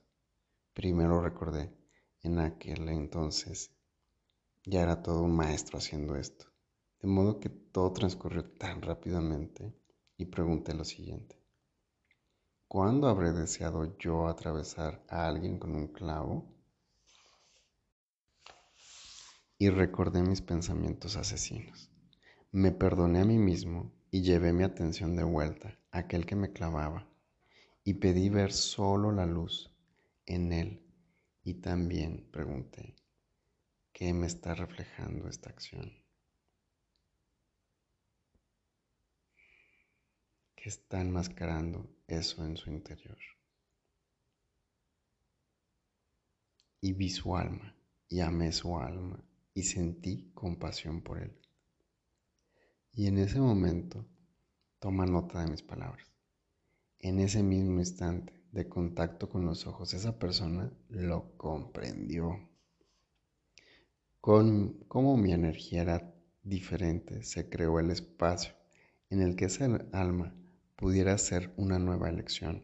[0.74, 1.72] Primero recordé,
[2.22, 3.72] en aquel entonces,
[4.66, 6.46] ya era todo un maestro haciendo esto.
[7.02, 9.74] De modo que todo transcurrió tan rápidamente
[10.18, 11.38] y pregunté lo siguiente.
[12.68, 16.53] ¿Cuándo habré deseado yo atravesar a alguien con un clavo?
[19.64, 21.90] Y recordé mis pensamientos asesinos.
[22.52, 26.52] Me perdoné a mí mismo y llevé mi atención de vuelta a aquel que me
[26.52, 27.08] clavaba
[27.86, 29.74] y pedí ver solo la luz
[30.26, 30.86] en él
[31.46, 32.98] y también pregunté,
[33.94, 35.94] ¿qué me está reflejando esta acción?
[40.58, 43.18] que está enmascarando eso en su interior.
[46.82, 47.74] Y vi su alma,
[48.10, 49.24] y amé su alma,
[49.54, 51.38] y sentí compasión por él.
[52.94, 54.06] Y en ese momento,
[54.80, 56.08] toma nota de mis palabras.
[57.00, 62.50] En ese mismo instante de contacto con los ojos, esa persona lo comprendió.
[64.22, 68.54] Con cómo mi energía era diferente, se creó el espacio
[69.10, 70.36] en el que esa alma
[70.76, 72.64] pudiera ser una nueva elección.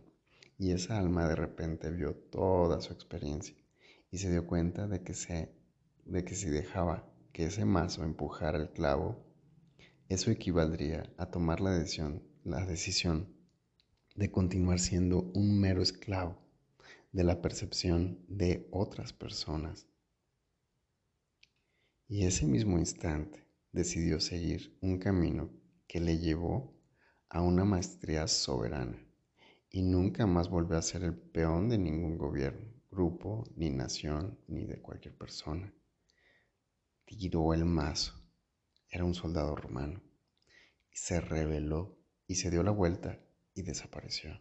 [0.57, 3.55] Y esa alma de repente vio toda su experiencia
[4.11, 5.53] y se dio cuenta de que, se,
[6.09, 9.23] de que si dejaba que ese mazo empujara el clavo,
[10.07, 13.35] eso equivaldría a tomar la decisión, la decisión
[14.15, 16.37] de continuar siendo un mero esclavo
[17.11, 19.87] de la percepción de otras personas.
[22.07, 25.51] Y ese mismo instante decidió seguir un camino
[25.87, 26.73] que le llevó
[27.29, 28.97] a una maestría soberana
[29.69, 34.65] y nunca más volvió a ser el peón de ningún gobierno, grupo, ni nación, ni
[34.65, 35.71] de cualquier persona.
[37.09, 38.13] Tiró el mazo,
[38.87, 40.01] era un soldado romano,
[40.91, 41.97] y se rebeló
[42.27, 43.19] y se dio la vuelta
[43.55, 44.39] y desapareció.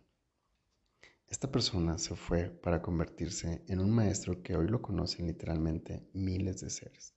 [1.27, 6.61] Esta persona se fue para convertirse en un maestro que hoy lo conocen literalmente miles
[6.61, 7.15] de seres.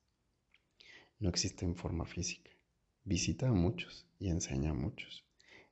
[1.19, 2.51] No existe en forma física,
[3.03, 5.25] visita a muchos y enseña a muchos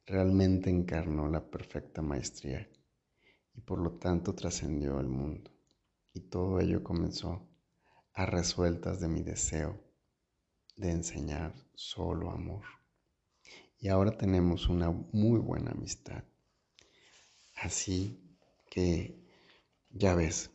[0.09, 2.67] realmente encarnó la perfecta maestría
[3.53, 5.51] y por lo tanto trascendió el mundo.
[6.13, 7.47] Y todo ello comenzó
[8.19, 9.79] a resueltas de mi deseo
[10.75, 12.65] de enseñar solo amor.
[13.79, 16.25] Y ahora tenemos una muy buena amistad.
[17.55, 18.19] Así
[18.69, 19.23] que
[19.89, 20.51] ya ves,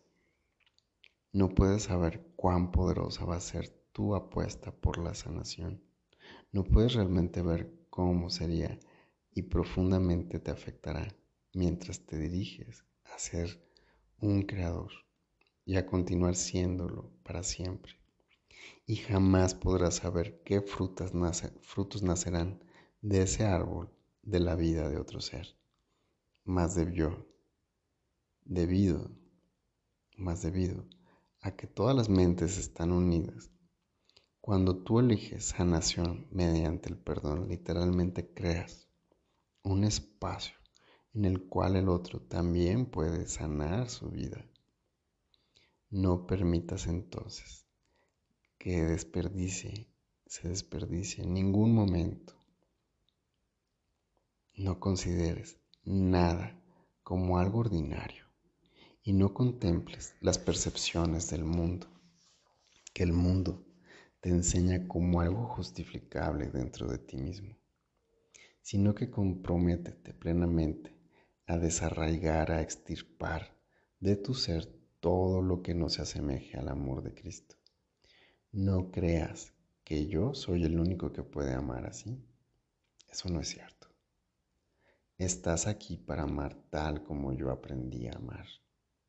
[1.33, 5.83] no puedes saber cuán poderosa va a ser tu apuesta por la sanación.
[6.53, 8.79] No puedes realmente ver cómo sería
[9.33, 11.17] y profundamente te afectará
[11.55, 13.59] mientras te diriges a ser
[14.19, 15.04] un creador
[15.65, 17.95] y a continuar siéndolo para siempre.
[18.87, 21.13] Y jamás podrás saber qué frutas
[21.63, 22.63] frutos nacerán
[23.01, 23.91] de ese árbol
[24.23, 25.57] de la vida de otro ser.
[26.45, 27.27] Más debió,
[28.45, 29.11] debido,
[30.17, 30.85] más debido
[31.41, 33.51] a que todas las mentes están unidas.
[34.41, 38.89] Cuando tú eliges sanación mediante el perdón, literalmente creas
[39.63, 40.57] un espacio
[41.15, 44.45] en el cual el otro también puede sanar su vida.
[45.97, 47.69] No permitas entonces
[48.59, 49.87] que desperdicie,
[50.27, 52.35] se desperdicie en ningún momento.
[54.57, 56.61] No consideres nada
[57.05, 58.25] como algo ordinario
[59.05, 61.87] y no contemples las percepciones del mundo,
[62.93, 63.65] que el mundo
[64.19, 67.57] te enseña como algo justificable dentro de ti mismo,
[68.63, 70.93] sino que comprométete plenamente
[71.47, 73.57] a desarraigar, a extirpar
[74.01, 77.57] de tu ser todo lo que no se asemeje al amor de Cristo.
[78.53, 79.53] No creas
[79.85, 82.25] que yo soy el único que puede amar así.
[83.13, 83.89] Eso no es cierto.
[85.19, 88.47] Estás aquí para amar tal como yo aprendí a amar.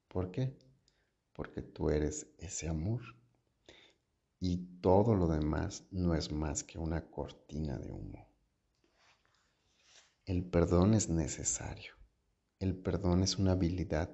[0.10, 0.60] ¿Por qué?
[1.32, 3.02] Porque tú eres ese amor.
[4.42, 8.28] Y todo lo demás no es más que una cortina de humo.
[10.26, 11.94] El perdón es necesario.
[12.60, 14.10] El perdón es una habilidad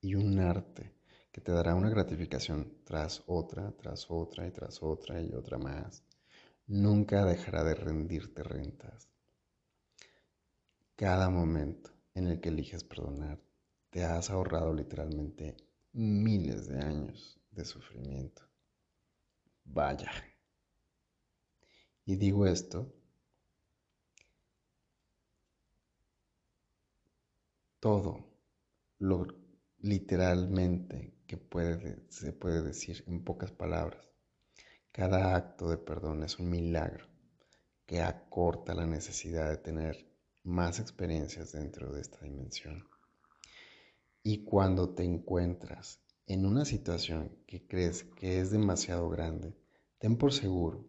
[0.00, 0.95] y un arte
[1.36, 6.02] que te dará una gratificación tras otra, tras otra y tras otra y otra más.
[6.66, 9.06] Nunca dejará de rendirte rentas.
[10.94, 13.38] Cada momento en el que eliges perdonar,
[13.90, 15.58] te has ahorrado literalmente
[15.92, 18.40] miles de años de sufrimiento.
[19.66, 20.10] Vaya.
[22.06, 22.90] Y digo esto
[27.78, 28.24] todo
[29.00, 29.26] lo
[29.80, 34.06] literalmente que puede, se puede decir en pocas palabras.
[34.92, 37.06] Cada acto de perdón es un milagro
[37.84, 40.06] que acorta la necesidad de tener
[40.42, 42.84] más experiencias dentro de esta dimensión.
[44.22, 49.54] Y cuando te encuentras en una situación que crees que es demasiado grande,
[49.98, 50.84] ten por seguro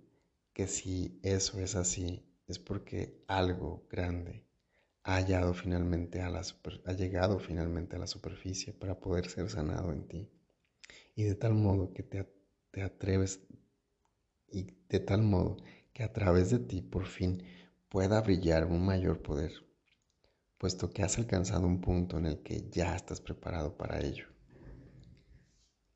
[0.53, 4.46] que si eso es así, es porque algo grande
[5.07, 6.43] ha, llegado finalmente a la
[6.93, 10.29] llegado finalmente a la superficie para poder ser sanado en ti.
[11.15, 13.39] Y de tal modo que te atreves
[14.51, 15.57] y de tal modo
[15.93, 17.41] que a través de ti por fin
[17.87, 19.53] pueda brillar un mayor poder,
[20.57, 24.25] puesto que has alcanzado un punto en el que ya estás preparado para ello.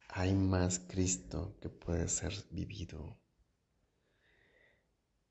[0.07, 3.20] Hay más Cristo que puede ser vivido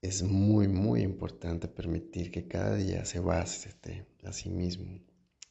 [0.03, 3.71] es muy, muy importante permitir que cada día se base
[4.25, 4.99] a sí mismo.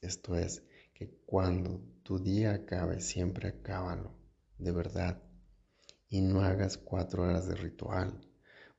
[0.02, 4.16] Esto es, que cuando tu día acabe, siempre acábalo,
[4.58, 5.22] de verdad.
[6.10, 8.20] Y no hagas cuatro horas de ritual.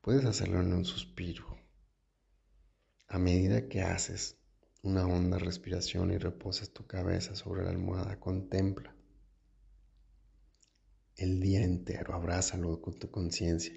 [0.00, 1.46] Puedes hacerlo en un suspiro.
[3.06, 4.36] A medida que haces
[4.82, 8.94] una honda respiración y reposas tu cabeza sobre la almohada, contempla
[11.20, 13.74] el día entero, abrázalo con tu conciencia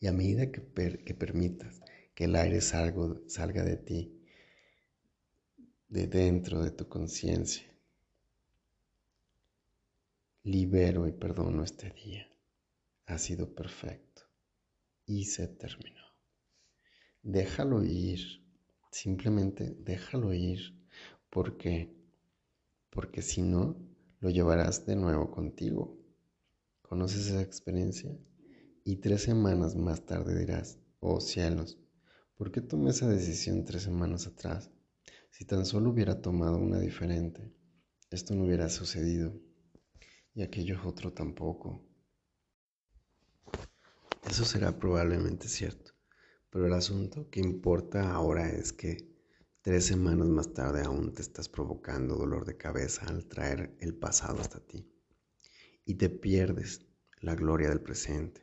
[0.00, 1.82] y a medida que, permitas
[2.14, 4.22] que el aire salga, salga de ti,
[5.88, 7.70] de dentro de tu conciencia,
[10.42, 12.26] libero y perdono este día.
[13.06, 14.22] Ha sido perfecto
[15.04, 16.02] y se terminó.
[17.22, 18.20] Déjalo ir,
[18.90, 20.74] simplemente déjalo ir,
[21.28, 21.94] porque
[22.96, 23.76] porque si no,
[24.20, 25.98] lo llevarás de nuevo contigo.
[26.96, 28.10] ¿Conoces esa experiencia?
[28.82, 31.78] Y tres semanas más tarde dirás, oh cielos,
[32.38, 34.70] ¿por qué tomé esa decisión tres semanas atrás?
[35.28, 37.52] Si tan solo hubiera tomado una diferente,
[38.08, 39.38] esto no hubiera sucedido
[40.32, 41.86] y aquello otro tampoco.
[44.26, 45.92] Eso será probablemente cierto,
[46.48, 49.06] pero el asunto que importa ahora es que
[49.60, 54.40] tres semanas más tarde aún te estás provocando dolor de cabeza al traer el pasado
[54.40, 54.90] hasta ti
[55.86, 56.85] y te pierdes
[57.26, 58.40] la gloria del presente.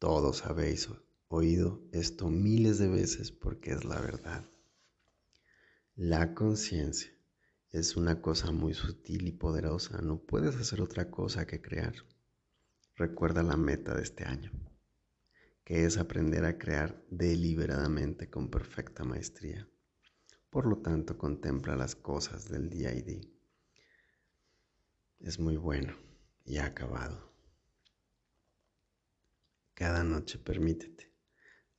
[0.00, 0.88] Todos habéis
[1.28, 4.44] oído esto miles de veces porque es la verdad.
[5.94, 7.12] La conciencia
[7.70, 10.02] es una cosa muy sutil y poderosa.
[10.02, 11.94] No puedes hacer otra cosa que crear.
[12.96, 14.50] Recuerda la meta de este año,
[15.62, 19.68] que es aprender a crear deliberadamente con perfecta maestría.
[20.50, 23.30] Por lo tanto, contempla las cosas del día y día.
[25.20, 25.94] Es muy bueno
[26.44, 27.31] y ha acabado.
[29.82, 31.10] Cada noche permítete,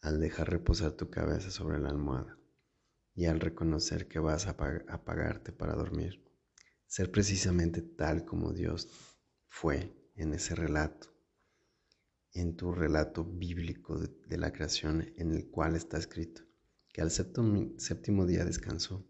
[0.01, 2.38] al dejar reposar tu cabeza sobre la almohada
[3.15, 4.57] y al reconocer que vas a
[4.89, 6.21] apagarte para dormir,
[6.85, 8.89] ser precisamente tal como Dios
[9.47, 11.15] fue en ese relato,
[12.34, 16.41] en tu relato bíblico de, la creación en el cual está escrito,
[16.91, 19.07] que al séptimo día descansó.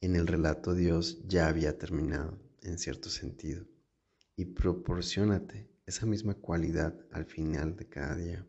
[0.00, 3.66] En el relato Dios ya había terminado, en cierto sentido,
[4.36, 8.46] y proporcionate esa misma cualidad al final de cada día.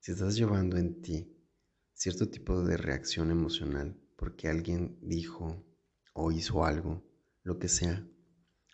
[0.00, 1.32] Si estás llevando en ti
[1.94, 5.64] cierto tipo de reacción emocional porque alguien dijo
[6.12, 7.04] o hizo algo,
[7.44, 8.04] lo que sea,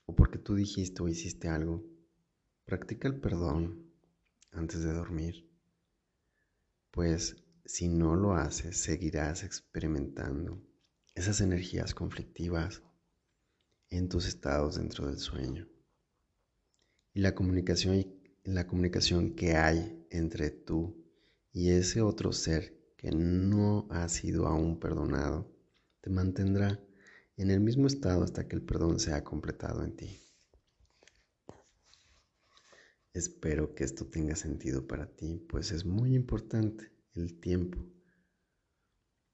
[0.06, 1.84] o porque tú dijiste o hiciste algo,
[2.64, 3.92] practica el perdón
[4.52, 5.46] antes de dormir,
[6.92, 7.36] pues
[7.66, 10.62] si no lo haces, seguirás experimentando
[11.14, 12.82] esas energías conflictivas
[13.90, 15.68] en tus estados dentro del sueño.
[17.16, 18.04] Y la comunicación,
[18.44, 21.02] la comunicación que hay entre tú
[21.50, 25.50] y ese otro ser que no ha sido aún perdonado,
[26.02, 26.78] te mantendrá
[27.38, 30.20] en el mismo estado hasta que el perdón sea completado en ti.
[33.14, 37.78] Espero que esto tenga sentido para ti, pues es muy importante el tiempo.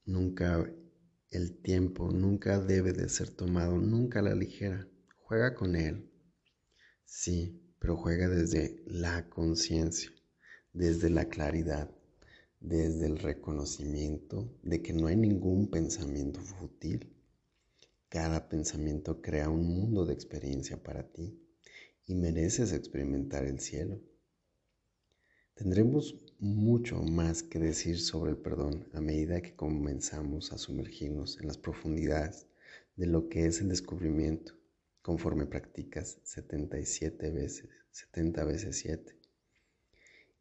[0.04, 0.72] Nunca
[1.30, 4.86] el tiempo nunca debe de ser tomado nunca a la ligera.
[5.16, 6.08] Juega con él.
[7.04, 10.08] Sí, pero juega desde la conciencia,
[10.72, 11.90] desde la claridad,
[12.60, 17.12] desde el reconocimiento de que no hay ningún pensamiento fútil.
[18.08, 21.36] Cada pensamiento crea un mundo de experiencia para ti
[22.06, 24.00] y mereces experimentar el cielo.
[25.54, 31.48] Tendremos mucho más que decir sobre el perdón a medida que comenzamos a sumergirnos en
[31.48, 32.46] las profundidades
[32.94, 34.61] de lo que es el descubrimiento
[35.02, 39.16] conforme practicas 77 veces, 70 veces 7.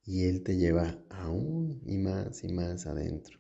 [0.05, 3.39] Y Él te lleva aún y más y más adentro,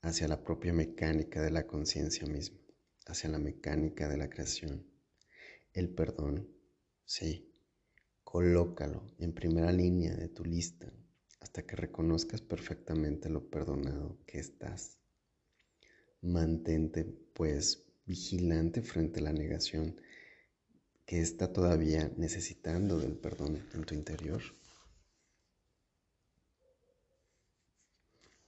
[0.00, 2.58] hacia la propia mecánica de la conciencia misma,
[3.06, 4.86] hacia la mecánica de la creación.
[5.72, 6.48] El perdón,
[7.04, 7.52] sí,
[8.32, 10.90] Colócalo en primera línea de tu lista
[11.40, 14.96] hasta que reconozcas perfectamente lo perdonado que estás.
[16.22, 20.00] Mantente pues vigilante frente a la negación
[21.06, 24.42] que está todavía necesitando del perdón en tu interior.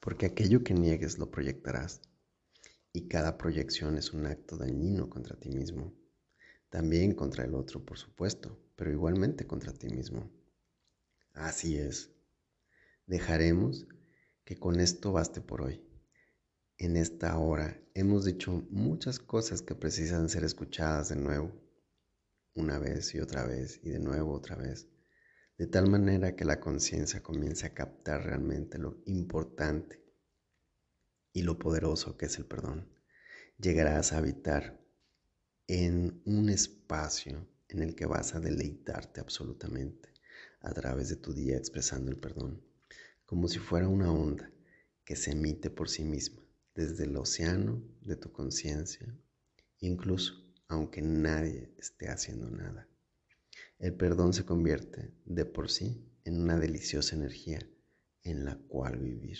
[0.01, 2.02] Porque aquello que niegues lo proyectarás
[2.93, 5.93] y cada proyección es un acto dañino contra ti mismo,
[6.68, 10.31] también contra el otro, por supuesto pero igualmente contra ti mismo.
[11.32, 12.10] Así es.
[13.06, 13.86] Dejaremos
[14.44, 15.82] que con esto baste por hoy.
[16.78, 21.52] En esta hora hemos dicho muchas cosas que precisan ser escuchadas de nuevo,
[22.55, 24.89] una vez y otra vez y de nuevo otra vez,
[25.59, 30.02] de tal manera que la conciencia comience a captar realmente lo importante
[31.32, 32.89] y lo poderoso que es el perdón.
[33.59, 34.81] Llegarás a habitar
[35.66, 40.12] en un espacio en el que vas a deleitarte absolutamente
[40.60, 42.62] a través de tu día expresando el perdón,
[43.26, 44.51] como si fuera una onda
[45.05, 46.43] que se emite por sí misma
[46.74, 49.06] desde el océano de tu conciencia,
[49.78, 52.89] incluso aunque nadie esté haciendo nada.
[53.78, 57.59] El perdón se convierte de por sí en una deliciosa energía
[58.23, 59.39] en la cual vivir.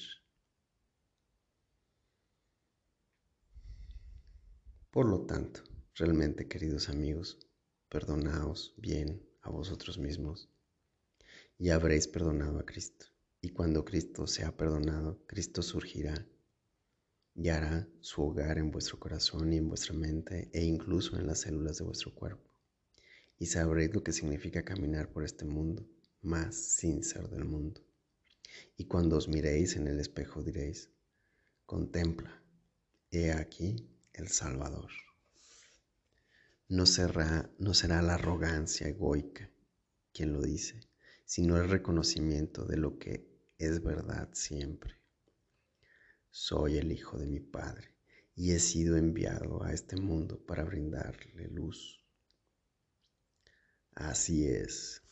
[4.91, 5.63] Por lo tanto,
[5.95, 7.39] realmente queridos amigos,
[7.89, 10.49] perdonaos bien a vosotros mismos
[11.59, 13.07] y habréis perdonado a Cristo.
[13.41, 16.27] Y cuando Cristo sea perdonado, Cristo surgirá
[17.35, 21.41] y hará su hogar en vuestro corazón y en vuestra mente e incluso en las
[21.41, 22.49] células de vuestro cuerpo.
[23.39, 25.85] Y sabréis lo que significa caminar por este mundo,
[26.23, 27.81] más sin ser del mundo.
[28.77, 30.91] Y cuando os miréis en el espejo diréis,
[31.67, 32.43] contempla,
[33.11, 34.91] he aquí el Salvador.
[36.69, 39.51] No será, no será la arrogancia egoica
[40.13, 40.81] quien lo dice,
[41.25, 43.29] sino el reconocimiento de lo que
[43.59, 45.04] es verdad siempre.
[46.37, 47.95] Soy el Hijo de mi Padre
[48.35, 52.05] y he sido enviado a este mundo para brindarle luz.
[53.93, 55.05] Así es.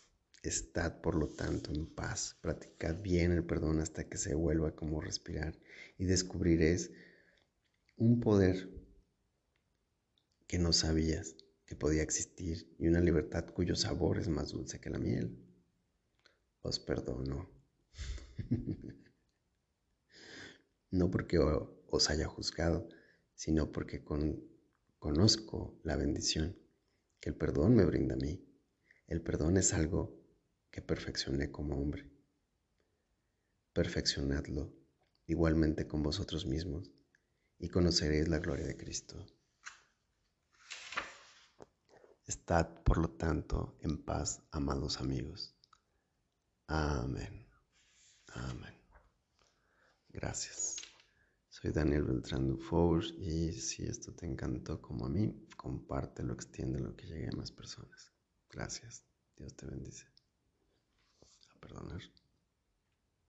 [0.43, 5.01] Estad por lo tanto en paz, practicad bien el perdón hasta que se vuelva como
[5.01, 5.57] respirar
[5.97, 6.91] y descubriréis
[7.95, 8.69] un poder
[10.49, 11.37] que no sabías
[11.67, 15.39] que podía existir y una libertad cuyo sabor es más dulce que la miel.
[16.63, 17.49] Os perdono.
[20.93, 22.89] no porque os haya juzgado,
[23.35, 24.05] sino porque
[24.99, 26.57] conozco la bendición
[27.19, 28.47] que el perdón me brinda a mí.
[29.07, 30.23] El perdón es algo
[30.71, 32.11] que perfeccioné como hombre.
[33.73, 34.73] Perfeccionadlo
[35.27, 36.91] igualmente con vosotros mismos
[37.59, 39.27] y conoceréis la gloria de Cristo.
[42.27, 45.55] Estad, por lo tanto, en paz, amados amigos.
[46.67, 47.47] Amén.
[48.35, 48.75] Amén.
[50.09, 50.82] Gracias.
[51.63, 57.07] Soy Daniel Beltrán Dufour y si esto te encantó como a mí, compártelo, extiéndelo, que
[57.07, 58.13] llegue a más personas.
[58.51, 59.05] Gracias.
[59.37, 60.09] Dios te bendice.
[61.55, 62.01] A perdonar.